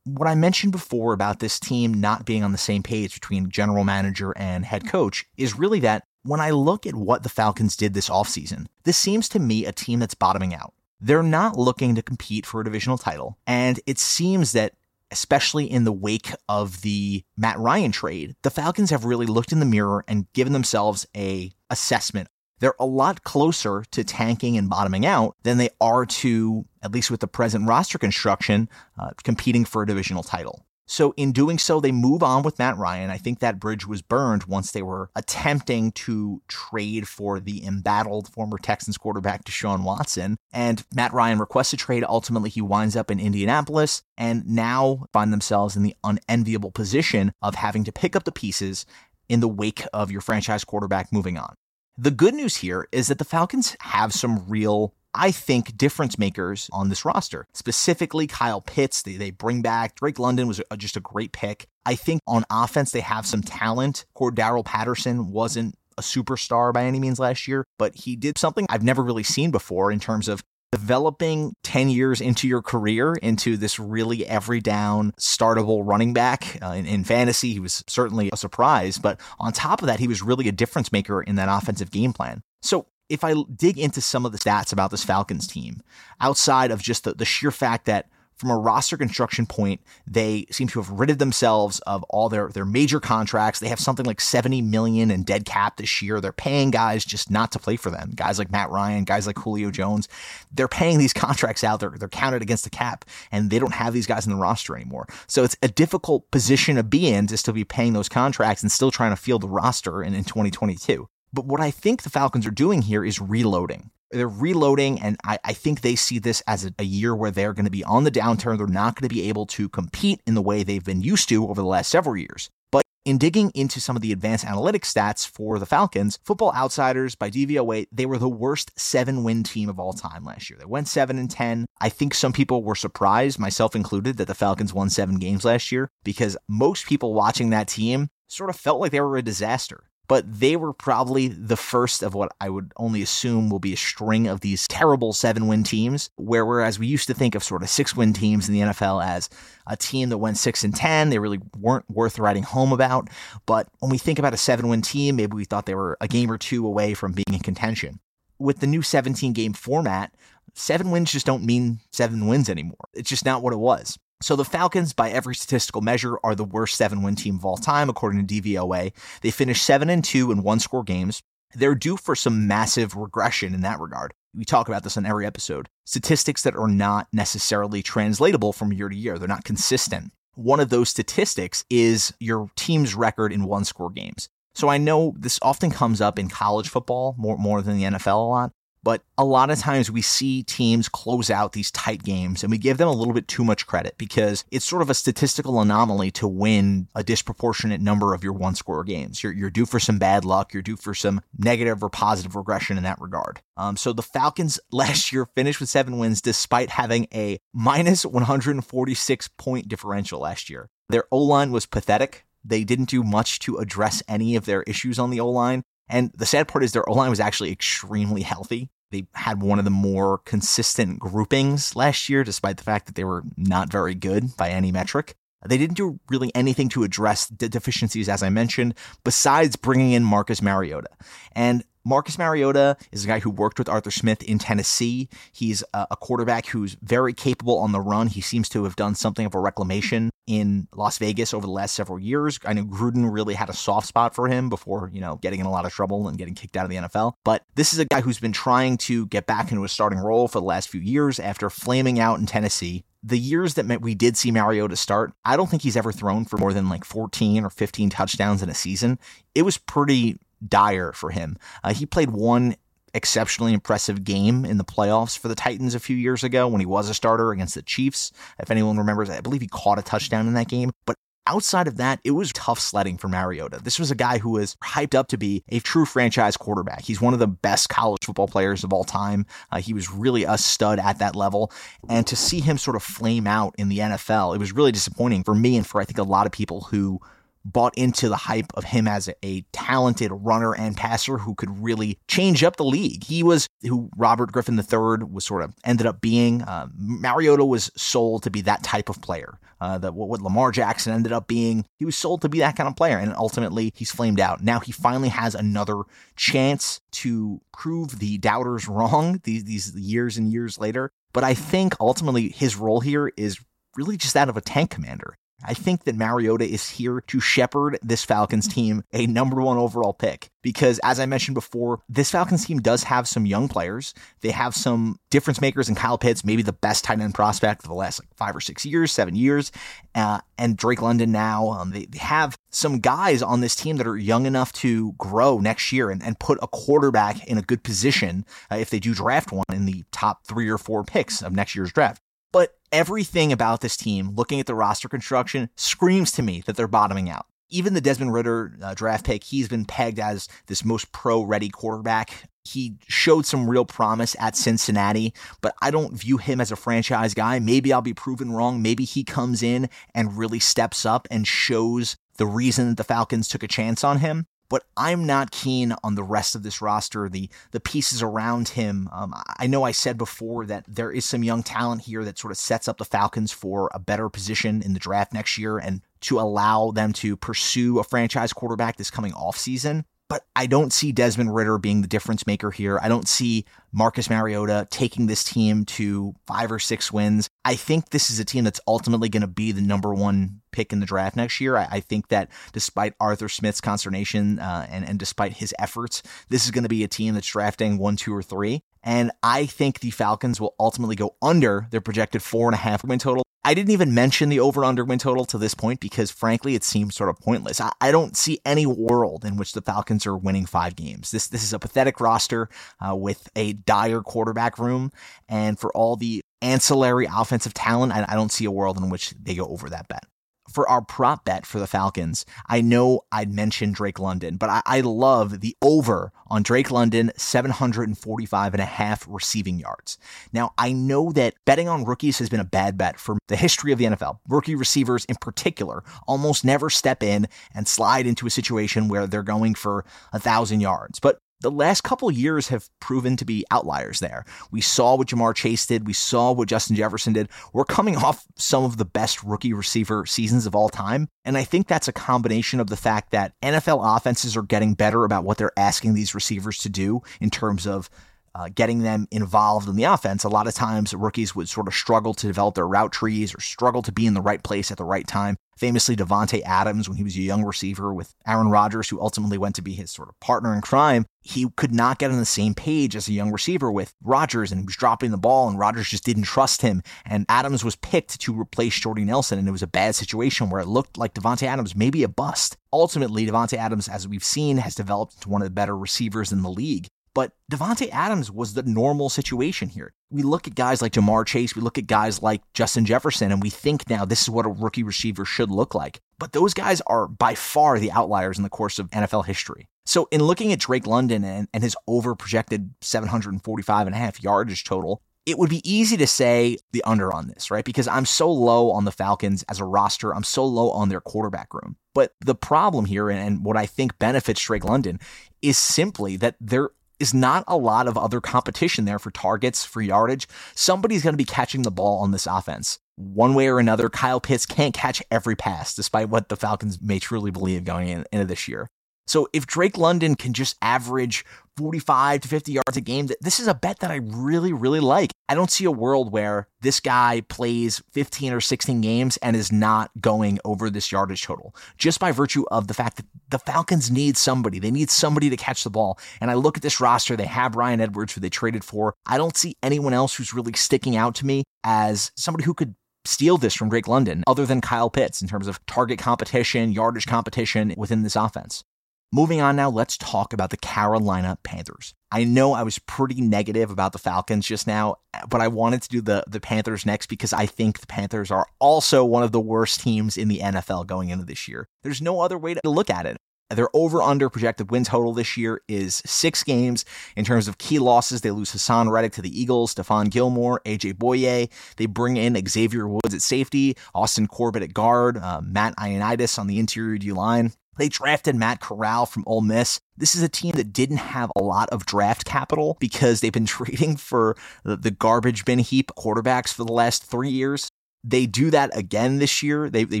what 0.04 0.28
I 0.28 0.34
mentioned 0.34 0.72
before 0.72 1.12
about 1.12 1.40
this 1.40 1.60
team 1.60 1.94
not 1.94 2.24
being 2.24 2.42
on 2.42 2.52
the 2.52 2.58
same 2.58 2.82
page 2.82 3.14
between 3.14 3.50
general 3.50 3.84
manager 3.84 4.32
and 4.36 4.64
head 4.64 4.86
coach 4.88 5.26
is 5.36 5.58
really 5.58 5.80
that 5.80 6.04
when 6.22 6.40
I 6.40 6.50
look 6.50 6.86
at 6.86 6.94
what 6.94 7.22
the 7.22 7.28
Falcons 7.28 7.76
did 7.76 7.94
this 7.94 8.08
offseason, 8.08 8.66
this 8.84 8.96
seems 8.96 9.28
to 9.30 9.38
me 9.38 9.64
a 9.64 9.72
team 9.72 9.98
that's 9.98 10.14
bottoming 10.14 10.54
out. 10.54 10.74
They're 11.00 11.22
not 11.22 11.56
looking 11.56 11.94
to 11.94 12.02
compete 12.02 12.46
for 12.46 12.60
a 12.60 12.64
divisional 12.64 12.98
title. 12.98 13.38
And 13.46 13.80
it 13.86 13.98
seems 13.98 14.52
that, 14.52 14.74
especially 15.10 15.70
in 15.70 15.84
the 15.84 15.92
wake 15.92 16.32
of 16.48 16.82
the 16.82 17.24
Matt 17.36 17.58
Ryan 17.58 17.92
trade, 17.92 18.34
the 18.42 18.50
Falcons 18.50 18.90
have 18.90 19.04
really 19.04 19.26
looked 19.26 19.52
in 19.52 19.60
the 19.60 19.66
mirror 19.66 20.04
and 20.08 20.30
given 20.32 20.52
themselves 20.52 21.06
a 21.16 21.52
assessment. 21.70 22.28
They're 22.60 22.74
a 22.80 22.86
lot 22.86 23.22
closer 23.22 23.84
to 23.92 24.02
tanking 24.02 24.56
and 24.56 24.68
bottoming 24.68 25.06
out 25.06 25.36
than 25.44 25.58
they 25.58 25.70
are 25.80 26.04
to, 26.06 26.64
at 26.82 26.92
least 26.92 27.10
with 27.10 27.20
the 27.20 27.28
present 27.28 27.68
roster 27.68 27.98
construction, 27.98 28.68
uh, 28.98 29.10
competing 29.22 29.64
for 29.64 29.82
a 29.82 29.86
divisional 29.86 30.24
title. 30.24 30.66
So 30.88 31.12
in 31.16 31.32
doing 31.32 31.58
so, 31.58 31.80
they 31.80 31.92
move 31.92 32.22
on 32.22 32.42
with 32.42 32.58
Matt 32.58 32.78
Ryan. 32.78 33.10
I 33.10 33.18
think 33.18 33.38
that 33.38 33.60
bridge 33.60 33.86
was 33.86 34.00
burned 34.00 34.44
once 34.44 34.72
they 34.72 34.82
were 34.82 35.10
attempting 35.14 35.92
to 35.92 36.40
trade 36.48 37.06
for 37.06 37.38
the 37.38 37.64
embattled 37.64 38.28
former 38.28 38.58
Texans 38.58 38.96
quarterback 38.96 39.44
Deshaun 39.44 39.84
Watson. 39.84 40.38
And 40.52 40.82
Matt 40.92 41.12
Ryan 41.12 41.38
requests 41.38 41.74
a 41.74 41.76
trade. 41.76 42.04
Ultimately, 42.08 42.48
he 42.48 42.62
winds 42.62 42.96
up 42.96 43.10
in 43.10 43.20
Indianapolis 43.20 44.02
and 44.16 44.46
now 44.46 45.04
find 45.12 45.32
themselves 45.32 45.76
in 45.76 45.82
the 45.82 45.94
unenviable 46.02 46.70
position 46.70 47.32
of 47.42 47.54
having 47.54 47.84
to 47.84 47.92
pick 47.92 48.16
up 48.16 48.24
the 48.24 48.32
pieces 48.32 48.86
in 49.28 49.40
the 49.40 49.48
wake 49.48 49.84
of 49.92 50.10
your 50.10 50.22
franchise 50.22 50.64
quarterback 50.64 51.12
moving 51.12 51.36
on. 51.36 51.54
The 52.00 52.10
good 52.12 52.34
news 52.34 52.56
here 52.56 52.88
is 52.92 53.08
that 53.08 53.18
the 53.18 53.24
Falcons 53.24 53.76
have 53.80 54.12
some 54.12 54.48
real 54.48 54.94
I 55.18 55.32
think, 55.32 55.76
difference 55.76 56.18
makers 56.18 56.70
on 56.72 56.88
this 56.88 57.04
roster. 57.04 57.46
Specifically, 57.52 58.26
Kyle 58.26 58.60
Pitts, 58.60 59.02
they, 59.02 59.16
they 59.16 59.30
bring 59.30 59.60
back. 59.60 59.96
Drake 59.96 60.18
London 60.18 60.46
was 60.46 60.62
a, 60.70 60.76
just 60.76 60.96
a 60.96 61.00
great 61.00 61.32
pick. 61.32 61.66
I 61.84 61.96
think 61.96 62.22
on 62.26 62.44
offense, 62.50 62.92
they 62.92 63.00
have 63.00 63.26
some 63.26 63.42
talent. 63.42 64.06
Cordarrelle 64.16 64.64
Patterson 64.64 65.32
wasn't 65.32 65.74
a 65.98 66.02
superstar 66.02 66.72
by 66.72 66.84
any 66.84 67.00
means 67.00 67.18
last 67.18 67.48
year, 67.48 67.64
but 67.78 67.96
he 67.96 68.14
did 68.14 68.38
something 68.38 68.66
I've 68.70 68.84
never 68.84 69.02
really 69.02 69.24
seen 69.24 69.50
before 69.50 69.90
in 69.90 69.98
terms 69.98 70.28
of 70.28 70.42
developing 70.70 71.54
10 71.64 71.88
years 71.88 72.20
into 72.20 72.46
your 72.46 72.60
career 72.60 73.14
into 73.14 73.56
this 73.56 73.78
really 73.78 74.26
every 74.26 74.60
down 74.60 75.12
startable 75.12 75.80
running 75.82 76.12
back 76.12 76.58
uh, 76.62 76.72
in, 76.72 76.84
in, 76.84 77.04
fantasy 77.04 77.54
he 77.54 77.58
was 77.58 77.82
certainly 77.86 78.28
a 78.34 78.36
surprise 78.36 78.98
but 78.98 79.18
on 79.38 79.50
top 79.50 79.80
of 79.80 79.86
that 79.86 79.98
he 79.98 80.06
was 80.06 80.20
really 80.20 80.46
a 80.46 80.52
difference 80.52 80.92
maker 80.92 81.22
in 81.22 81.36
that 81.36 81.48
offensive 81.48 81.90
game 81.90 82.12
plan 82.12 82.42
so 82.60 82.86
if 83.08 83.24
I 83.24 83.34
dig 83.54 83.78
into 83.78 84.00
some 84.00 84.26
of 84.26 84.32
the 84.32 84.38
stats 84.38 84.72
about 84.72 84.90
this 84.90 85.04
Falcons 85.04 85.46
team, 85.46 85.82
outside 86.20 86.70
of 86.70 86.82
just 86.82 87.04
the, 87.04 87.14
the 87.14 87.24
sheer 87.24 87.50
fact 87.50 87.86
that 87.86 88.08
from 88.38 88.50
a 88.50 88.56
roster 88.56 88.96
construction 88.96 89.46
point, 89.46 89.80
they 90.06 90.46
seem 90.50 90.68
to 90.68 90.80
have 90.80 90.90
ridded 90.90 91.18
themselves 91.18 91.80
of 91.80 92.04
all 92.04 92.28
their, 92.28 92.48
their 92.48 92.64
major 92.64 93.00
contracts. 93.00 93.58
They 93.58 93.68
have 93.68 93.80
something 93.80 94.06
like 94.06 94.20
70 94.20 94.62
million 94.62 95.10
in 95.10 95.24
dead 95.24 95.44
cap 95.44 95.76
this 95.76 96.00
year. 96.00 96.20
They're 96.20 96.32
paying 96.32 96.70
guys 96.70 97.04
just 97.04 97.32
not 97.32 97.50
to 97.52 97.58
play 97.58 97.74
for 97.74 97.90
them. 97.90 98.12
Guys 98.14 98.38
like 98.38 98.52
Matt 98.52 98.70
Ryan, 98.70 99.02
guys 99.02 99.26
like 99.26 99.38
Julio 99.38 99.72
Jones. 99.72 100.08
They're 100.52 100.68
paying 100.68 100.98
these 100.98 101.12
contracts 101.14 101.64
out. 101.64 101.80
They're, 101.80 101.90
they're 101.98 102.08
counted 102.08 102.40
against 102.40 102.62
the 102.62 102.70
cap 102.70 103.04
and 103.32 103.50
they 103.50 103.58
don't 103.58 103.74
have 103.74 103.92
these 103.92 104.06
guys 104.06 104.24
in 104.24 104.32
the 104.32 104.38
roster 104.38 104.76
anymore. 104.76 105.08
So 105.26 105.42
it's 105.42 105.56
a 105.60 105.68
difficult 105.68 106.30
position 106.30 106.76
to 106.76 106.84
be 106.84 107.08
in 107.08 107.26
to 107.26 107.36
still 107.36 107.54
be 107.54 107.64
paying 107.64 107.92
those 107.92 108.08
contracts 108.08 108.62
and 108.62 108.70
still 108.70 108.92
trying 108.92 109.10
to 109.10 109.16
field 109.16 109.42
the 109.42 109.48
roster 109.48 110.00
in, 110.00 110.14
in 110.14 110.22
2022. 110.22 111.08
But 111.38 111.46
what 111.46 111.60
I 111.60 111.70
think 111.70 112.02
the 112.02 112.10
Falcons 112.10 112.48
are 112.48 112.50
doing 112.50 112.82
here 112.82 113.04
is 113.04 113.20
reloading. 113.20 113.92
They're 114.10 114.26
reloading, 114.26 115.00
and 115.00 115.16
I, 115.22 115.38
I 115.44 115.52
think 115.52 115.82
they 115.82 115.94
see 115.94 116.18
this 116.18 116.42
as 116.48 116.64
a, 116.64 116.74
a 116.80 116.82
year 116.82 117.14
where 117.14 117.30
they're 117.30 117.52
going 117.52 117.64
to 117.64 117.70
be 117.70 117.84
on 117.84 118.02
the 118.02 118.10
downturn. 118.10 118.58
They're 118.58 118.66
not 118.66 118.96
going 118.96 119.08
to 119.08 119.14
be 119.14 119.28
able 119.28 119.46
to 119.46 119.68
compete 119.68 120.20
in 120.26 120.34
the 120.34 120.42
way 120.42 120.64
they've 120.64 120.84
been 120.84 121.00
used 121.00 121.28
to 121.28 121.48
over 121.48 121.62
the 121.62 121.68
last 121.68 121.90
several 121.90 122.16
years. 122.16 122.50
But 122.72 122.82
in 123.04 123.18
digging 123.18 123.52
into 123.54 123.80
some 123.80 123.94
of 123.94 124.02
the 124.02 124.10
advanced 124.10 124.46
analytics 124.46 124.92
stats 124.92 125.28
for 125.28 125.60
the 125.60 125.64
Falcons, 125.64 126.18
Football 126.24 126.52
Outsiders 126.56 127.14
by 127.14 127.30
DVOA, 127.30 127.86
they 127.92 128.04
were 128.04 128.18
the 128.18 128.28
worst 128.28 128.76
seven 128.76 129.22
win 129.22 129.44
team 129.44 129.68
of 129.68 129.78
all 129.78 129.92
time 129.92 130.24
last 130.24 130.50
year. 130.50 130.58
They 130.58 130.66
went 130.66 130.88
seven 130.88 131.18
and 131.20 131.30
10. 131.30 131.66
I 131.80 131.88
think 131.88 132.14
some 132.14 132.32
people 132.32 132.64
were 132.64 132.74
surprised, 132.74 133.38
myself 133.38 133.76
included, 133.76 134.16
that 134.16 134.26
the 134.26 134.34
Falcons 134.34 134.74
won 134.74 134.90
seven 134.90 135.20
games 135.20 135.44
last 135.44 135.70
year 135.70 135.88
because 136.02 136.36
most 136.48 136.86
people 136.88 137.14
watching 137.14 137.50
that 137.50 137.68
team 137.68 138.08
sort 138.26 138.50
of 138.50 138.56
felt 138.56 138.80
like 138.80 138.90
they 138.90 139.00
were 139.00 139.16
a 139.16 139.22
disaster 139.22 139.87
but 140.08 140.40
they 140.40 140.56
were 140.56 140.72
probably 140.72 141.28
the 141.28 141.56
first 141.56 142.02
of 142.02 142.14
what 142.14 142.32
I 142.40 142.48
would 142.48 142.72
only 142.78 143.02
assume 143.02 143.50
will 143.50 143.58
be 143.58 143.74
a 143.74 143.76
string 143.76 144.26
of 144.26 144.40
these 144.40 144.66
terrible 144.66 145.12
seven 145.12 145.46
win 145.46 145.62
teams. 145.62 146.10
Where 146.16 146.46
whereas 146.46 146.78
we 146.78 146.86
used 146.86 147.06
to 147.08 147.14
think 147.14 147.34
of 147.34 147.44
sort 147.44 147.62
of 147.62 147.68
six 147.68 147.94
win 147.94 148.14
teams 148.14 148.48
in 148.48 148.54
the 148.54 148.60
NFL 148.60 149.04
as 149.04 149.28
a 149.66 149.76
team 149.76 150.08
that 150.08 150.18
went 150.18 150.38
six 150.38 150.64
and 150.64 150.74
10, 150.74 151.10
they 151.10 151.18
really 151.18 151.40
weren't 151.58 151.88
worth 151.90 152.18
writing 152.18 152.42
home 152.42 152.72
about. 152.72 153.08
But 153.44 153.68
when 153.80 153.90
we 153.90 153.98
think 153.98 154.18
about 154.18 154.34
a 154.34 154.38
seven 154.38 154.68
win 154.68 154.80
team, 154.80 155.16
maybe 155.16 155.36
we 155.36 155.44
thought 155.44 155.66
they 155.66 155.74
were 155.74 155.98
a 156.00 156.08
game 156.08 156.30
or 156.30 156.38
two 156.38 156.66
away 156.66 156.94
from 156.94 157.12
being 157.12 157.34
in 157.34 157.40
contention. 157.40 158.00
With 158.38 158.60
the 158.60 158.66
new 158.66 158.80
17 158.80 159.34
game 159.34 159.52
format, 159.52 160.14
seven 160.54 160.90
wins 160.90 161.12
just 161.12 161.26
don't 161.26 161.44
mean 161.44 161.80
seven 161.92 162.26
wins 162.26 162.48
anymore. 162.48 162.88
It's 162.94 163.10
just 163.10 163.26
not 163.26 163.42
what 163.42 163.52
it 163.52 163.58
was. 163.58 163.98
So 164.20 164.34
the 164.34 164.44
Falcons, 164.44 164.92
by 164.92 165.10
every 165.10 165.36
statistical 165.36 165.80
measure, 165.80 166.18
are 166.24 166.34
the 166.34 166.44
worst 166.44 166.76
seven-win 166.76 167.14
team 167.14 167.36
of 167.36 167.44
all 167.44 167.56
time, 167.56 167.88
according 167.88 168.26
to 168.26 168.42
DVOA. 168.42 168.92
They 169.20 169.30
finished 169.30 169.64
seven 169.64 169.88
and 169.88 170.02
two 170.02 170.32
in 170.32 170.42
one-score 170.42 170.82
games. 170.82 171.22
They're 171.54 171.76
due 171.76 171.96
for 171.96 172.16
some 172.16 172.48
massive 172.48 172.96
regression 172.96 173.54
in 173.54 173.60
that 173.60 173.78
regard. 173.78 174.12
We 174.34 174.44
talk 174.44 174.68
about 174.68 174.82
this 174.82 174.96
on 174.96 175.06
every 175.06 175.24
episode. 175.24 175.68
Statistics 175.86 176.42
that 176.42 176.56
are 176.56 176.68
not 176.68 177.06
necessarily 177.12 177.80
translatable 177.80 178.52
from 178.52 178.72
year 178.72 178.88
to 178.88 178.96
year. 178.96 179.18
They're 179.18 179.28
not 179.28 179.44
consistent. 179.44 180.12
One 180.34 180.58
of 180.58 180.70
those 180.70 180.88
statistics 180.88 181.64
is 181.70 182.12
your 182.18 182.50
team's 182.56 182.96
record 182.96 183.32
in 183.32 183.44
one-score 183.44 183.90
games. 183.90 184.28
So 184.52 184.68
I 184.68 184.78
know 184.78 185.14
this 185.16 185.38
often 185.42 185.70
comes 185.70 186.00
up 186.00 186.18
in 186.18 186.28
college 186.28 186.68
football 186.68 187.14
more 187.16 187.38
more 187.38 187.62
than 187.62 187.76
the 187.76 187.84
NFL 187.84 188.06
a 188.14 188.28
lot, 188.28 188.52
but 188.88 189.02
a 189.18 189.24
lot 189.24 189.50
of 189.50 189.58
times 189.58 189.90
we 189.90 190.00
see 190.00 190.42
teams 190.42 190.88
close 190.88 191.28
out 191.28 191.52
these 191.52 191.70
tight 191.72 192.02
games 192.02 192.42
and 192.42 192.50
we 192.50 192.56
give 192.56 192.78
them 192.78 192.88
a 192.88 192.92
little 192.94 193.12
bit 193.12 193.28
too 193.28 193.44
much 193.44 193.66
credit 193.66 193.94
because 193.98 194.46
it's 194.50 194.64
sort 194.64 194.80
of 194.80 194.88
a 194.88 194.94
statistical 194.94 195.60
anomaly 195.60 196.10
to 196.12 196.26
win 196.26 196.88
a 196.94 197.02
disproportionate 197.02 197.82
number 197.82 198.14
of 198.14 198.24
your 198.24 198.32
one 198.32 198.54
score 198.54 198.82
games. 198.84 199.22
You're, 199.22 199.34
you're 199.34 199.50
due 199.50 199.66
for 199.66 199.78
some 199.78 199.98
bad 199.98 200.24
luck. 200.24 200.54
You're 200.54 200.62
due 200.62 200.78
for 200.78 200.94
some 200.94 201.20
negative 201.36 201.82
or 201.82 201.90
positive 201.90 202.34
regression 202.34 202.78
in 202.78 202.84
that 202.84 202.98
regard. 202.98 203.42
Um, 203.58 203.76
so 203.76 203.92
the 203.92 204.00
Falcons 204.00 204.58
last 204.72 205.12
year 205.12 205.26
finished 205.26 205.60
with 205.60 205.68
seven 205.68 205.98
wins 205.98 206.22
despite 206.22 206.70
having 206.70 207.08
a 207.12 207.40
minus 207.52 208.06
146 208.06 209.28
point 209.36 209.68
differential 209.68 210.20
last 210.20 210.48
year. 210.48 210.70
Their 210.88 211.04
O 211.12 211.18
line 211.18 211.52
was 211.52 211.66
pathetic. 211.66 212.24
They 212.42 212.64
didn't 212.64 212.88
do 212.88 213.02
much 213.02 213.40
to 213.40 213.58
address 213.58 214.02
any 214.08 214.34
of 214.34 214.46
their 214.46 214.62
issues 214.62 214.98
on 214.98 215.10
the 215.10 215.20
O 215.20 215.28
line. 215.28 215.62
And 215.90 216.10
the 216.16 216.24
sad 216.24 216.48
part 216.48 216.64
is 216.64 216.72
their 216.72 216.88
O 216.88 216.94
line 216.94 217.10
was 217.10 217.20
actually 217.20 217.52
extremely 217.52 218.22
healthy. 218.22 218.70
They 218.90 219.06
had 219.14 219.42
one 219.42 219.58
of 219.58 219.64
the 219.64 219.70
more 219.70 220.18
consistent 220.18 220.98
groupings 220.98 221.76
last 221.76 222.08
year, 222.08 222.24
despite 222.24 222.56
the 222.56 222.64
fact 222.64 222.86
that 222.86 222.94
they 222.94 223.04
were 223.04 223.22
not 223.36 223.70
very 223.70 223.94
good 223.94 224.36
by 224.36 224.50
any 224.50 224.72
metric. 224.72 225.14
They 225.46 225.58
didn't 225.58 225.76
do 225.76 226.00
really 226.08 226.32
anything 226.34 226.68
to 226.70 226.82
address 226.82 227.26
the 227.26 227.48
deficiencies, 227.48 228.08
as 228.08 228.22
I 228.22 228.28
mentioned, 228.28 228.74
besides 229.04 229.56
bringing 229.56 229.92
in 229.92 230.02
Marcus 230.02 230.42
Mariota. 230.42 230.88
And 231.32 231.64
Marcus 231.88 232.18
Mariota 232.18 232.76
is 232.92 233.04
a 233.04 233.08
guy 233.08 233.18
who 233.18 233.30
worked 233.30 233.58
with 233.58 233.66
Arthur 233.66 233.90
Smith 233.90 234.22
in 234.22 234.38
Tennessee. 234.38 235.08
He's 235.32 235.64
a 235.72 235.96
quarterback 235.96 236.44
who's 236.44 236.76
very 236.82 237.14
capable 237.14 237.58
on 237.58 237.72
the 237.72 237.80
run. 237.80 238.08
He 238.08 238.20
seems 238.20 238.50
to 238.50 238.64
have 238.64 238.76
done 238.76 238.94
something 238.94 239.24
of 239.24 239.34
a 239.34 239.40
reclamation 239.40 240.10
in 240.26 240.68
Las 240.76 240.98
Vegas 240.98 241.32
over 241.32 241.46
the 241.46 241.52
last 241.52 241.74
several 241.74 241.98
years. 241.98 242.38
I 242.44 242.52
know 242.52 242.64
Gruden 242.64 243.10
really 243.10 243.32
had 243.32 243.48
a 243.48 243.54
soft 243.54 243.86
spot 243.86 244.14
for 244.14 244.28
him 244.28 244.50
before, 244.50 244.90
you 244.92 245.00
know, 245.00 245.16
getting 245.16 245.40
in 245.40 245.46
a 245.46 245.50
lot 245.50 245.64
of 245.64 245.72
trouble 245.72 246.08
and 246.08 246.18
getting 246.18 246.34
kicked 246.34 246.58
out 246.58 246.64
of 246.64 246.70
the 246.70 246.76
NFL. 246.76 247.14
But 247.24 247.44
this 247.54 247.72
is 247.72 247.78
a 247.78 247.86
guy 247.86 248.02
who's 248.02 248.20
been 248.20 248.32
trying 248.32 248.76
to 248.78 249.06
get 249.06 249.26
back 249.26 249.50
into 249.50 249.64
a 249.64 249.68
starting 249.68 249.98
role 249.98 250.28
for 250.28 250.40
the 250.40 250.46
last 250.46 250.68
few 250.68 250.82
years 250.82 251.18
after 251.18 251.48
flaming 251.48 251.98
out 251.98 252.18
in 252.18 252.26
Tennessee 252.26 252.84
the 253.02 253.18
years 253.18 253.54
that 253.54 253.80
we 253.80 253.94
did 253.94 254.16
see 254.16 254.32
Mariota 254.32 254.74
start, 254.74 255.12
I 255.24 255.36
don't 255.36 255.48
think 255.48 255.62
he's 255.62 255.76
ever 255.76 255.92
thrown 255.92 256.24
for 256.24 256.36
more 256.36 256.52
than 256.52 256.68
like 256.68 256.84
14 256.84 257.44
or 257.44 257.48
15 257.48 257.90
touchdowns 257.90 258.42
in 258.42 258.48
a 258.50 258.54
season. 258.54 258.98
It 259.36 259.42
was 259.42 259.56
pretty 259.56 260.18
dire 260.46 260.92
for 260.92 261.10
him. 261.10 261.38
Uh, 261.64 261.72
he 261.72 261.86
played 261.86 262.10
one 262.10 262.56
exceptionally 262.94 263.52
impressive 263.52 264.04
game 264.04 264.44
in 264.44 264.58
the 264.58 264.64
playoffs 264.64 265.18
for 265.18 265.28
the 265.28 265.34
Titans 265.34 265.74
a 265.74 265.80
few 265.80 265.96
years 265.96 266.24
ago 266.24 266.48
when 266.48 266.60
he 266.60 266.66
was 266.66 266.88
a 266.88 266.94
starter 266.94 267.32
against 267.32 267.54
the 267.54 267.62
Chiefs. 267.62 268.12
If 268.38 268.50
anyone 268.50 268.78
remembers, 268.78 269.10
I 269.10 269.20
believe 269.20 269.40
he 269.40 269.48
caught 269.48 269.78
a 269.78 269.82
touchdown 269.82 270.26
in 270.26 270.34
that 270.34 270.48
game. 270.48 270.72
But 270.86 270.96
outside 271.28 271.68
of 271.68 271.76
that, 271.76 272.00
it 272.04 272.12
was 272.12 272.32
tough 272.32 272.58
sledding 272.58 272.96
for 272.96 273.08
Mariota. 273.08 273.60
This 273.62 273.78
was 273.78 273.90
a 273.90 273.94
guy 273.94 274.18
who 274.18 274.30
was 274.30 274.56
hyped 274.64 274.94
up 274.94 275.08
to 275.08 275.18
be 275.18 275.44
a 275.50 275.60
true 275.60 275.84
franchise 275.84 276.36
quarterback. 276.36 276.82
He's 276.82 277.00
one 277.00 277.12
of 277.12 277.20
the 277.20 277.26
best 277.28 277.68
college 277.68 278.04
football 278.04 278.26
players 278.26 278.64
of 278.64 278.72
all 278.72 278.84
time. 278.84 279.26
Uh, 279.52 279.60
he 279.60 279.74
was 279.74 279.92
really 279.92 280.24
a 280.24 280.38
stud 280.38 280.78
at 280.78 280.98
that 280.98 281.14
level. 281.14 281.52
And 281.88 282.06
to 282.06 282.16
see 282.16 282.40
him 282.40 282.56
sort 282.56 282.76
of 282.76 282.82
flame 282.82 283.26
out 283.26 283.54
in 283.58 283.68
the 283.68 283.78
NFL, 283.78 284.34
it 284.34 284.38
was 284.38 284.52
really 284.52 284.72
disappointing 284.72 285.22
for 285.22 285.34
me 285.34 285.56
and 285.56 285.66
for 285.66 285.80
I 285.80 285.84
think 285.84 285.98
a 285.98 286.02
lot 286.02 286.26
of 286.26 286.32
people 286.32 286.62
who 286.62 287.00
bought 287.44 287.76
into 287.76 288.08
the 288.08 288.16
hype 288.16 288.52
of 288.54 288.64
him 288.64 288.86
as 288.86 289.08
a, 289.08 289.14
a, 289.24 289.42
talented 289.52 290.10
runner 290.12 290.54
and 290.54 290.76
passer 290.76 291.18
who 291.18 291.34
could 291.34 291.62
really 291.62 291.98
change 292.08 292.42
up 292.44 292.56
the 292.56 292.64
league. 292.64 293.04
He 293.04 293.22
was 293.22 293.48
who 293.62 293.88
Robert 293.96 294.32
Griffin 294.32 294.58
III 294.58 295.04
was 295.10 295.24
sort 295.24 295.42
of 295.42 295.54
ended 295.64 295.86
up 295.86 296.00
being. 296.00 296.42
Uh, 296.42 296.68
Mariota 296.76 297.44
was 297.44 297.70
sold 297.76 298.22
to 298.24 298.30
be 298.30 298.40
that 298.42 298.62
type 298.62 298.88
of 298.88 299.00
player. 299.00 299.38
Uh, 299.60 299.76
that 299.76 299.92
what 299.92 300.22
Lamar 300.22 300.52
Jackson 300.52 300.92
ended 300.92 301.10
up 301.10 301.26
being, 301.26 301.64
he 301.80 301.84
was 301.84 301.96
sold 301.96 302.22
to 302.22 302.28
be 302.28 302.38
that 302.38 302.54
kind 302.54 302.68
of 302.68 302.76
player, 302.76 302.96
and 302.96 303.12
ultimately 303.14 303.72
he's 303.74 303.90
flamed 303.90 304.20
out. 304.20 304.40
Now 304.40 304.60
he 304.60 304.70
finally 304.70 305.08
has 305.08 305.34
another 305.34 305.82
chance 306.14 306.80
to 306.92 307.40
prove 307.52 307.98
the 307.98 308.18
doubters 308.18 308.68
wrong. 308.68 309.20
These 309.24 309.44
these 309.44 309.74
years 309.74 310.16
and 310.16 310.32
years 310.32 310.58
later, 310.58 310.92
but 311.12 311.24
I 311.24 311.34
think 311.34 311.74
ultimately 311.80 312.28
his 312.28 312.54
role 312.54 312.78
here 312.80 313.12
is 313.16 313.40
really 313.76 313.96
just 313.96 314.14
that 314.14 314.28
of 314.28 314.36
a 314.36 314.40
tank 314.40 314.70
commander. 314.70 315.16
I 315.44 315.54
think 315.54 315.84
that 315.84 315.94
Mariota 315.94 316.44
is 316.44 316.68
here 316.68 317.00
to 317.00 317.20
shepherd 317.20 317.78
this 317.80 318.04
Falcons 318.04 318.48
team 318.48 318.82
a 318.92 319.06
number 319.06 319.40
one 319.40 319.56
overall 319.56 319.92
pick 319.92 320.30
because, 320.42 320.80
as 320.80 320.98
I 320.98 321.06
mentioned 321.06 321.36
before, 321.36 321.80
this 321.88 322.10
Falcons 322.10 322.44
team 322.44 322.58
does 322.58 322.82
have 322.84 323.06
some 323.06 323.24
young 323.24 323.46
players. 323.46 323.94
They 324.20 324.32
have 324.32 324.56
some 324.56 324.98
difference 325.10 325.40
makers 325.40 325.68
in 325.68 325.76
Kyle 325.76 325.96
Pitts, 325.96 326.24
maybe 326.24 326.42
the 326.42 326.52
best 326.52 326.82
tight 326.82 326.98
end 326.98 327.14
prospect 327.14 327.62
of 327.62 327.68
the 327.68 327.74
last 327.74 328.00
like 328.00 328.08
five 328.16 328.34
or 328.34 328.40
six 328.40 328.66
years, 328.66 328.90
seven 328.90 329.14
years, 329.14 329.52
uh, 329.94 330.20
and 330.36 330.56
Drake 330.56 330.82
London 330.82 331.12
now. 331.12 331.50
Um, 331.50 331.70
they, 331.70 331.84
they, 331.84 331.98
have 331.98 332.36
some 332.50 332.80
guys 332.80 333.22
on 333.22 333.40
this 333.40 333.54
team 333.54 333.76
that 333.76 333.86
are 333.86 333.96
young 333.96 334.26
enough 334.26 334.52
to 334.54 334.92
grow 334.92 335.38
next 335.38 335.72
year 335.72 335.90
and, 335.90 336.02
and 336.02 336.18
put 336.18 336.38
a 336.42 336.48
quarterback 336.48 337.26
in 337.28 337.38
a 337.38 337.42
good 337.42 337.62
position 337.62 338.24
uh, 338.50 338.56
if 338.56 338.70
they 338.70 338.80
do 338.80 338.94
draft 338.94 339.30
one 339.30 339.44
in 339.52 339.66
the 339.66 339.84
top 339.92 340.24
three 340.24 340.48
or 340.48 340.58
four 340.58 340.82
picks 340.82 341.22
of 341.22 341.32
next 341.32 341.54
year's 341.54 341.72
draft. 341.72 342.02
But 342.32 342.56
everything 342.72 343.32
about 343.32 343.60
this 343.60 343.76
team, 343.76 344.14
looking 344.14 344.40
at 344.40 344.46
the 344.46 344.54
roster 344.54 344.88
construction, 344.88 345.50
screams 345.56 346.12
to 346.12 346.22
me 346.22 346.42
that 346.46 346.56
they're 346.56 346.68
bottoming 346.68 347.08
out. 347.08 347.26
Even 347.50 347.72
the 347.72 347.80
Desmond 347.80 348.12
Ridder 348.12 348.58
uh, 348.62 348.74
draft 348.74 349.06
pick, 349.06 349.24
he's 349.24 349.48
been 349.48 349.64
pegged 349.64 349.98
as 349.98 350.28
this 350.46 350.64
most 350.64 350.92
pro 350.92 351.22
ready 351.22 351.48
quarterback. 351.48 352.28
He 352.44 352.76
showed 352.86 353.24
some 353.24 353.48
real 353.48 353.64
promise 353.64 354.14
at 354.18 354.36
Cincinnati, 354.36 355.14
but 355.40 355.54
I 355.62 355.70
don't 355.70 355.94
view 355.94 356.18
him 356.18 356.40
as 356.40 356.52
a 356.52 356.56
franchise 356.56 357.14
guy. 357.14 357.38
Maybe 357.38 357.72
I'll 357.72 357.80
be 357.80 357.94
proven 357.94 358.32
wrong. 358.32 358.60
Maybe 358.60 358.84
he 358.84 359.04
comes 359.04 359.42
in 359.42 359.70
and 359.94 360.18
really 360.18 360.38
steps 360.38 360.84
up 360.84 361.08
and 361.10 361.26
shows 361.26 361.96
the 362.16 362.26
reason 362.26 362.68
that 362.68 362.76
the 362.76 362.84
Falcons 362.84 363.28
took 363.28 363.42
a 363.42 363.48
chance 363.48 363.82
on 363.82 363.98
him 363.98 364.26
but 364.48 364.64
I'm 364.76 365.06
not 365.06 365.30
keen 365.30 365.74
on 365.84 365.94
the 365.94 366.02
rest 366.02 366.34
of 366.34 366.42
this 366.42 366.60
roster, 366.60 367.08
the 367.08 367.28
the 367.50 367.60
pieces 367.60 368.02
around 368.02 368.50
him. 368.50 368.88
Um, 368.92 369.14
I 369.38 369.46
know 369.46 369.64
I 369.64 369.72
said 369.72 369.98
before 369.98 370.46
that 370.46 370.64
there 370.66 370.92
is 370.92 371.04
some 371.04 371.24
young 371.24 371.42
talent 371.42 371.82
here 371.82 372.04
that 372.04 372.18
sort 372.18 372.30
of 372.30 372.38
sets 372.38 372.68
up 372.68 372.78
the 372.78 372.84
Falcons 372.84 373.32
for 373.32 373.70
a 373.74 373.78
better 373.78 374.08
position 374.08 374.62
in 374.62 374.72
the 374.72 374.80
draft 374.80 375.12
next 375.12 375.38
year 375.38 375.58
and 375.58 375.82
to 376.00 376.20
allow 376.20 376.70
them 376.70 376.92
to 376.94 377.16
pursue 377.16 377.78
a 377.78 377.84
franchise 377.84 378.32
quarterback 378.32 378.76
this 378.76 378.90
coming 378.90 379.12
off 379.12 379.36
season 379.36 379.84
but 380.08 380.24
I 380.34 380.46
don't 380.46 380.72
see 380.72 380.90
Desmond 380.92 381.34
Ridder 381.34 381.58
being 381.58 381.82
the 381.82 381.88
difference 381.88 382.26
maker 382.26 382.50
here. 382.50 382.78
I 382.82 382.88
don't 382.88 383.06
see 383.06 383.44
Marcus 383.72 384.08
Mariota 384.08 384.66
taking 384.70 385.06
this 385.06 385.22
team 385.22 385.64
to 385.66 386.14
five 386.26 386.50
or 386.50 386.58
six 386.58 386.90
wins. 386.90 387.28
I 387.44 387.54
think 387.54 387.90
this 387.90 388.10
is 388.10 388.18
a 388.18 388.24
team 388.24 388.44
that's 388.44 388.60
ultimately 388.66 389.08
going 389.08 389.20
to 389.20 389.26
be 389.26 389.52
the 389.52 389.60
number 389.60 389.92
one 389.92 390.40
pick 390.50 390.72
in 390.72 390.80
the 390.80 390.86
draft 390.86 391.16
next 391.16 391.40
year. 391.40 391.56
I, 391.56 391.68
I 391.70 391.80
think 391.80 392.08
that 392.08 392.30
despite 392.52 392.94
Arthur 392.98 393.28
Smith's 393.28 393.60
consternation 393.60 394.38
uh, 394.38 394.66
and, 394.70 394.88
and 394.88 394.98
despite 394.98 395.34
his 395.34 395.54
efforts, 395.58 396.02
this 396.30 396.46
is 396.46 396.50
going 396.50 396.64
to 396.64 396.68
be 396.68 396.82
a 396.82 396.88
team 396.88 397.14
that's 397.14 397.28
drafting 397.28 397.78
one, 397.78 397.96
two, 397.96 398.14
or 398.14 398.22
three. 398.22 398.62
And 398.82 399.10
I 399.22 399.44
think 399.44 399.80
the 399.80 399.90
Falcons 399.90 400.40
will 400.40 400.54
ultimately 400.58 400.96
go 400.96 401.16
under 401.20 401.66
their 401.70 401.82
projected 401.82 402.22
four 402.22 402.48
and 402.48 402.54
a 402.54 402.58
half 402.58 402.82
win 402.84 402.98
total. 402.98 403.24
I 403.44 403.54
didn't 403.54 403.70
even 403.70 403.94
mention 403.94 404.28
the 404.28 404.40
over 404.40 404.64
under 404.64 404.84
win 404.84 404.98
total 404.98 405.24
to 405.26 405.38
this 405.38 405.54
point 405.54 405.80
because 405.80 406.10
frankly 406.10 406.54
it 406.54 406.64
seems 406.64 406.96
sort 406.96 407.08
of 407.08 407.18
pointless. 407.18 407.60
I, 407.60 407.72
I, 407.80 407.92
don't 407.92 408.16
see 408.16 408.40
any 408.44 408.66
world 408.66 409.24
in 409.24 409.36
which 409.36 409.52
the 409.52 409.62
Falcons 409.62 410.06
are 410.06 410.16
winning 410.16 410.44
five 410.44 410.76
games. 410.76 411.12
This 411.12 411.28
this 411.28 411.42
is 411.42 411.52
a 411.52 411.58
pathetic 411.58 412.00
roster 412.00 412.48
uh, 412.86 412.96
with 412.96 413.28
a 413.36 413.52
dire 413.52 414.02
quarterback 414.02 414.58
room, 414.58 414.90
and 415.28 415.58
for 415.58 415.72
all 415.72 415.96
the 415.96 416.20
ancillary 416.42 417.08
offensive 417.10 417.54
talent, 417.54 417.92
I, 417.92 418.06
I 418.08 418.14
don't 418.14 418.32
see 418.32 418.44
a 418.44 418.50
world 418.50 418.76
in 418.76 418.90
which 418.90 419.10
they 419.10 419.34
go 419.34 419.46
over 419.46 419.70
that 419.70 419.88
bet 419.88 420.04
for 420.50 420.68
our 420.68 420.82
prop 420.82 421.24
bet 421.24 421.46
for 421.46 421.58
the 421.58 421.66
Falcons, 421.66 422.24
I 422.46 422.60
know 422.60 423.02
I'd 423.12 423.32
mentioned 423.32 423.74
Drake 423.74 423.98
London, 423.98 424.36
but 424.36 424.50
I, 424.50 424.62
I, 424.64 424.80
love 424.80 425.40
the 425.40 425.56
over 425.60 426.12
on 426.28 426.42
Drake 426.42 426.70
London, 426.70 427.12
745 427.16 428.54
and 428.54 428.62
a 428.62 428.66
half 428.66 429.04
receiving 429.08 429.58
yards. 429.58 429.98
Now, 430.32 430.52
I 430.56 430.72
know 430.72 431.12
that 431.12 431.34
betting 431.44 431.68
on 431.68 431.84
rookies 431.84 432.18
has 432.18 432.28
been 432.28 432.40
a 432.40 432.44
bad 432.44 432.78
bet 432.78 432.98
for 432.98 433.18
the 433.28 433.36
history 433.36 433.72
of 433.72 433.78
the 433.78 433.84
NFL. 433.84 434.18
Rookie 434.28 434.54
receivers 434.54 435.04
in 435.04 435.16
particular 435.16 435.84
almost 436.06 436.44
never 436.44 436.70
step 436.70 437.02
in 437.02 437.26
and 437.54 437.68
slide 437.68 438.06
into 438.06 438.26
a 438.26 438.30
situation 438.30 438.88
where 438.88 439.06
they're 439.06 439.22
going 439.22 439.54
for 439.54 439.84
a 440.12 440.18
thousand 440.18 440.60
yards. 440.60 440.98
But 441.00 441.18
the 441.40 441.50
last 441.50 441.82
couple 441.82 442.10
years 442.10 442.48
have 442.48 442.68
proven 442.80 443.16
to 443.16 443.24
be 443.24 443.44
outliers 443.50 444.00
there. 444.00 444.24
We 444.50 444.60
saw 444.60 444.96
what 444.96 445.08
Ja'Marr 445.08 445.34
Chase 445.34 445.66
did. 445.66 445.86
We 445.86 445.92
saw 445.92 446.32
what 446.32 446.48
Justin 446.48 446.76
Jefferson 446.76 447.12
did. 447.12 447.28
We're 447.52 447.64
coming 447.64 447.96
off 447.96 448.24
some 448.36 448.64
of 448.64 448.76
the 448.76 448.84
best 448.84 449.22
rookie 449.22 449.52
receiver 449.52 450.06
seasons 450.06 450.46
of 450.46 450.54
all 450.54 450.68
time. 450.68 451.08
And 451.24 451.36
I 451.36 451.44
think 451.44 451.66
that's 451.66 451.88
a 451.88 451.92
combination 451.92 452.60
of 452.60 452.68
the 452.68 452.76
fact 452.76 453.12
that 453.12 453.34
NFL 453.42 453.96
offenses 453.96 454.36
are 454.36 454.42
getting 454.42 454.74
better 454.74 455.04
about 455.04 455.24
what 455.24 455.38
they're 455.38 455.52
asking 455.56 455.94
these 455.94 456.14
receivers 456.14 456.58
to 456.58 456.68
do 456.68 457.02
in 457.20 457.30
terms 457.30 457.66
of 457.66 457.88
uh, 458.34 458.48
getting 458.54 458.80
them 458.80 459.06
involved 459.10 459.68
in 459.68 459.76
the 459.76 459.84
offense. 459.84 460.24
A 460.24 460.28
lot 460.28 460.46
of 460.46 460.54
times, 460.54 460.94
rookies 460.94 461.34
would 461.34 461.48
sort 461.48 461.66
of 461.66 461.74
struggle 461.74 462.14
to 462.14 462.26
develop 462.26 462.54
their 462.54 462.68
route 462.68 462.92
trees 462.92 463.34
or 463.34 463.40
struggle 463.40 463.82
to 463.82 463.92
be 463.92 464.06
in 464.06 464.14
the 464.14 464.20
right 464.20 464.42
place 464.42 464.70
at 464.70 464.78
the 464.78 464.84
right 464.84 465.06
time. 465.06 465.36
Famously, 465.58 465.96
Davante 465.96 466.40
Adams, 466.42 466.88
when 466.88 466.98
he 466.98 467.02
was 467.02 467.16
a 467.16 467.20
young 467.20 467.44
receiver 467.44 467.92
with 467.92 468.14
Aaron 468.24 468.48
Rodgers, 468.48 468.88
who 468.88 469.00
ultimately 469.00 469.38
went 469.38 469.56
to 469.56 469.62
be 469.62 469.72
his 469.72 469.90
sort 469.90 470.08
of 470.08 470.18
partner 470.20 470.54
in 470.54 470.60
crime, 470.60 471.04
he 471.20 471.48
could 471.56 471.74
not 471.74 471.98
get 471.98 472.12
on 472.12 472.18
the 472.18 472.24
same 472.24 472.54
page 472.54 472.94
as 472.94 473.08
a 473.08 473.12
young 473.12 473.32
receiver 473.32 473.72
with 473.72 473.92
Rodgers, 474.00 474.52
and 474.52 474.60
he 474.60 474.64
was 474.64 474.76
dropping 474.76 475.10
the 475.10 475.18
ball, 475.18 475.48
and 475.48 475.58
Rodgers 475.58 475.88
just 475.88 476.04
didn't 476.04 476.22
trust 476.22 476.62
him. 476.62 476.80
And 477.04 477.26
Adams 477.28 477.64
was 477.64 477.74
picked 477.74 478.20
to 478.20 478.40
replace 478.40 478.78
Jordy 478.78 479.04
Nelson, 479.04 479.36
and 479.36 479.48
it 479.48 479.50
was 479.50 479.64
a 479.64 479.66
bad 479.66 479.96
situation 479.96 480.48
where 480.48 480.60
it 480.60 480.68
looked 480.68 480.96
like 480.96 481.14
Davante 481.14 481.42
Adams 481.42 481.74
may 481.74 481.90
be 481.90 482.04
a 482.04 482.08
bust. 482.08 482.56
Ultimately, 482.72 483.26
Davante 483.26 483.58
Adams, 483.58 483.88
as 483.88 484.06
we've 484.06 484.22
seen, 484.22 484.58
has 484.58 484.76
developed 484.76 485.14
into 485.14 485.28
one 485.28 485.42
of 485.42 485.46
the 485.46 485.50
better 485.50 485.76
receivers 485.76 486.30
in 486.30 486.42
the 486.42 486.50
league. 486.50 486.86
But 487.18 487.32
Davante 487.50 487.88
Adams 487.90 488.30
was 488.30 488.54
the 488.54 488.62
normal 488.62 489.08
situation 489.08 489.70
here. 489.70 489.92
We 490.08 490.22
look 490.22 490.46
at 490.46 490.54
guys 490.54 490.80
like 490.80 490.92
Ja'Marr 490.92 491.26
Chase, 491.26 491.56
we 491.56 491.62
look 491.62 491.76
at 491.76 491.88
guys 491.88 492.22
like 492.22 492.42
Justin 492.54 492.84
Jefferson, 492.84 493.32
and 493.32 493.42
we 493.42 493.50
think 493.50 493.90
now 493.90 494.04
this 494.04 494.22
is 494.22 494.30
what 494.30 494.46
a 494.46 494.50
rookie 494.50 494.84
receiver 494.84 495.24
should 495.24 495.50
look 495.50 495.74
like. 495.74 496.00
But 496.20 496.32
those 496.32 496.54
guys 496.54 496.80
are 496.82 497.08
by 497.08 497.34
far 497.34 497.80
the 497.80 497.90
outliers 497.90 498.36
in 498.36 498.44
the 498.44 498.48
course 498.48 498.78
of 498.78 498.88
NFL 498.90 499.26
history. 499.26 499.66
So 499.84 500.06
in 500.12 500.22
looking 500.22 500.52
at 500.52 500.60
Drake 500.60 500.86
London 500.86 501.24
and, 501.24 501.48
and 501.52 501.64
his 501.64 501.76
over 501.88 502.14
projected 502.14 502.72
745 502.82 503.88
and 503.88 503.96
a 503.96 503.98
half 503.98 504.22
yardage 504.22 504.62
total, 504.62 505.02
it 505.26 505.40
would 505.40 505.50
be 505.50 505.68
easy 505.68 505.96
to 505.96 506.06
say 506.06 506.56
the 506.70 506.84
under 506.84 507.12
on 507.12 507.26
this, 507.26 507.50
right? 507.50 507.64
Because 507.64 507.88
I'm 507.88 508.06
so 508.06 508.30
low 508.30 508.70
on 508.70 508.84
the 508.84 508.92
Falcons 508.92 509.44
as 509.48 509.58
a 509.58 509.64
roster. 509.64 510.14
I'm 510.14 510.22
so 510.22 510.44
low 510.44 510.70
on 510.70 510.88
their 510.88 511.00
quarterback 511.00 511.52
room. 511.52 511.78
But 511.94 512.14
the 512.20 512.36
problem 512.36 512.84
here, 512.84 513.10
and 513.10 513.44
what 513.44 513.56
I 513.56 513.66
think 513.66 513.98
benefits 513.98 514.40
Drake 514.40 514.64
London, 514.64 515.00
is 515.42 515.58
simply 515.58 516.16
that 516.16 516.36
there 516.40 516.70
is 517.00 517.14
not 517.14 517.44
a 517.46 517.56
lot 517.56 517.86
of 517.86 517.96
other 517.96 518.20
competition 518.20 518.84
there 518.84 518.98
for 518.98 519.10
targets, 519.10 519.64
for 519.64 519.80
yardage. 519.80 520.28
Somebody's 520.54 521.02
going 521.02 521.14
to 521.14 521.18
be 521.18 521.24
catching 521.24 521.62
the 521.62 521.70
ball 521.70 521.98
on 522.00 522.10
this 522.10 522.26
offense. 522.26 522.78
One 522.96 523.34
way 523.34 523.48
or 523.48 523.58
another, 523.58 523.88
Kyle 523.88 524.20
Pitts 524.20 524.46
can't 524.46 524.74
catch 524.74 525.02
every 525.10 525.36
pass, 525.36 525.74
despite 525.74 526.08
what 526.08 526.28
the 526.28 526.36
Falcons 526.36 526.80
may 526.80 526.98
truly 526.98 527.30
believe 527.30 527.64
going 527.64 527.88
in, 527.88 528.04
into 528.12 528.26
this 528.26 528.48
year. 528.48 528.68
So 529.08 529.26
if 529.32 529.46
Drake 529.46 529.78
London 529.78 530.14
can 530.14 530.34
just 530.34 530.56
average 530.60 531.24
45 531.56 532.20
to 532.20 532.28
50 532.28 532.52
yards 532.52 532.76
a 532.76 532.80
game, 532.80 533.08
this 533.20 533.40
is 533.40 533.48
a 533.48 533.54
bet 533.54 533.80
that 533.80 533.90
I 533.90 533.96
really, 533.96 534.52
really 534.52 534.80
like. 534.80 535.10
I 535.30 535.34
don't 535.34 535.50
see 535.50 535.64
a 535.64 535.70
world 535.70 536.12
where 536.12 536.46
this 536.60 536.78
guy 536.78 537.22
plays 537.28 537.82
15 537.92 538.32
or 538.32 538.40
16 538.40 538.80
games 538.80 539.16
and 539.18 539.34
is 539.34 539.50
not 539.50 539.90
going 540.00 540.38
over 540.44 540.70
this 540.70 540.92
yardage 540.92 541.22
total 541.22 541.54
just 541.78 542.00
by 542.00 542.12
virtue 542.12 542.44
of 542.50 542.66
the 542.68 542.74
fact 542.74 542.96
that 542.96 543.06
the 543.30 543.38
Falcons 543.38 543.90
need 543.90 544.16
somebody. 544.16 544.58
They 544.58 544.70
need 544.70 544.90
somebody 544.90 545.30
to 545.30 545.36
catch 545.36 545.64
the 545.64 545.70
ball. 545.70 545.98
And 546.20 546.30
I 546.30 546.34
look 546.34 546.56
at 546.56 546.62
this 546.62 546.80
roster, 546.80 547.16
they 547.16 547.26
have 547.26 547.52
Bryan 547.52 547.80
Edwards, 547.80 548.12
who 548.12 548.20
they 548.20 548.30
traded 548.30 548.62
for. 548.62 548.94
I 549.06 549.16
don't 549.16 549.36
see 549.36 549.56
anyone 549.62 549.94
else 549.94 550.14
who's 550.14 550.34
really 550.34 550.52
sticking 550.52 550.96
out 550.96 551.14
to 551.16 551.26
me 551.26 551.44
as 551.64 552.12
somebody 552.14 552.44
who 552.44 552.54
could 552.54 552.74
steal 553.04 553.38
this 553.38 553.54
from 553.54 553.70
Drake 553.70 553.88
London 553.88 554.22
other 554.26 554.44
than 554.44 554.60
Kyle 554.60 554.90
Pitts 554.90 555.22
in 555.22 555.28
terms 555.28 555.46
of 555.46 555.64
target 555.66 555.98
competition, 555.98 556.72
yardage 556.72 557.06
competition 557.06 557.74
within 557.76 558.02
this 558.02 558.16
offense. 558.16 558.64
Moving 559.10 559.40
on 559.40 559.56
now, 559.56 559.70
let's 559.70 559.96
talk 559.96 560.34
about 560.34 560.50
the 560.50 560.58
Carolina 560.58 561.38
Panthers. 561.42 561.94
I 562.12 562.24
know 562.24 562.52
I 562.52 562.62
was 562.62 562.78
pretty 562.78 563.22
negative 563.22 563.70
about 563.70 563.92
the 563.92 563.98
Falcons 563.98 564.46
just 564.46 564.66
now, 564.66 564.96
but 565.30 565.40
I 565.40 565.48
wanted 565.48 565.80
to 565.82 565.88
do 565.88 566.02
the, 566.02 566.24
the 566.28 566.40
Panthers 566.40 566.84
next 566.84 567.06
because 567.06 567.32
I 567.32 567.46
think 567.46 567.80
the 567.80 567.86
Panthers 567.86 568.30
are 568.30 568.46
also 568.58 569.06
one 569.06 569.22
of 569.22 569.32
the 569.32 569.40
worst 569.40 569.80
teams 569.80 570.18
in 570.18 570.28
the 570.28 570.40
NFL 570.40 570.86
going 570.86 571.08
into 571.08 571.24
this 571.24 571.48
year. 571.48 571.68
There's 571.82 572.02
no 572.02 572.20
other 572.20 572.36
way 572.36 572.52
to 572.52 572.60
look 572.64 572.90
at 572.90 573.06
it. 573.06 573.16
Their 573.50 573.70
over 573.72 574.02
under 574.02 574.28
projected 574.28 574.70
win 574.70 574.84
total 574.84 575.14
this 575.14 575.38
year 575.38 575.62
is 575.68 576.02
six 576.04 576.44
games. 576.44 576.84
In 577.16 577.24
terms 577.24 577.48
of 577.48 577.56
key 577.56 577.78
losses, 577.78 578.20
they 578.20 578.30
lose 578.30 578.52
Haason 578.52 578.90
Reddick 578.90 579.12
to 579.12 579.22
the 579.22 579.40
Eagles, 579.40 579.74
Stephon 579.74 580.10
Gilmore, 580.10 580.60
AJ 580.66 580.94
Bouye. 580.94 581.48
They 581.78 581.86
bring 581.86 582.18
in 582.18 582.36
Xavier 582.46 582.86
Woods 582.86 583.14
at 583.14 583.22
safety, 583.22 583.74
Austin 583.94 584.26
Corbett 584.26 584.62
at 584.62 584.74
guard, 584.74 585.16
uh, 585.16 585.40
Matt 585.42 585.74
Ioannidis 585.76 586.38
on 586.38 586.46
the 586.46 586.58
interior 586.58 586.98
D 586.98 587.12
line. 587.12 587.54
They 587.78 587.88
drafted 587.88 588.36
Matt 588.36 588.60
Corral 588.60 589.06
from 589.06 589.24
Ole 589.26 589.40
Miss. 589.40 589.80
This 589.96 590.14
is 590.14 590.22
a 590.22 590.28
team 590.28 590.52
that 590.56 590.72
didn't 590.72 590.98
have 590.98 591.30
a 591.36 591.42
lot 591.42 591.68
of 591.70 591.86
draft 591.86 592.24
capital 592.24 592.76
because 592.80 593.20
they've 593.20 593.32
been 593.32 593.46
trading 593.58 593.96
for 593.96 594.36
the, 594.64 594.90
garbage 594.90 595.44
bin 595.44 595.60
heap 595.60 595.92
quarterbacks 595.96 596.52
for 596.52 596.64
the 596.64 596.72
last 596.72 597.04
three 597.04 597.28
years. 597.28 597.68
They 598.04 598.26
do 598.26 598.50
that 598.50 598.76
again 598.76 599.18
this 599.18 599.42
year. 599.42 599.68
They, 599.70 599.84
they 599.84 600.00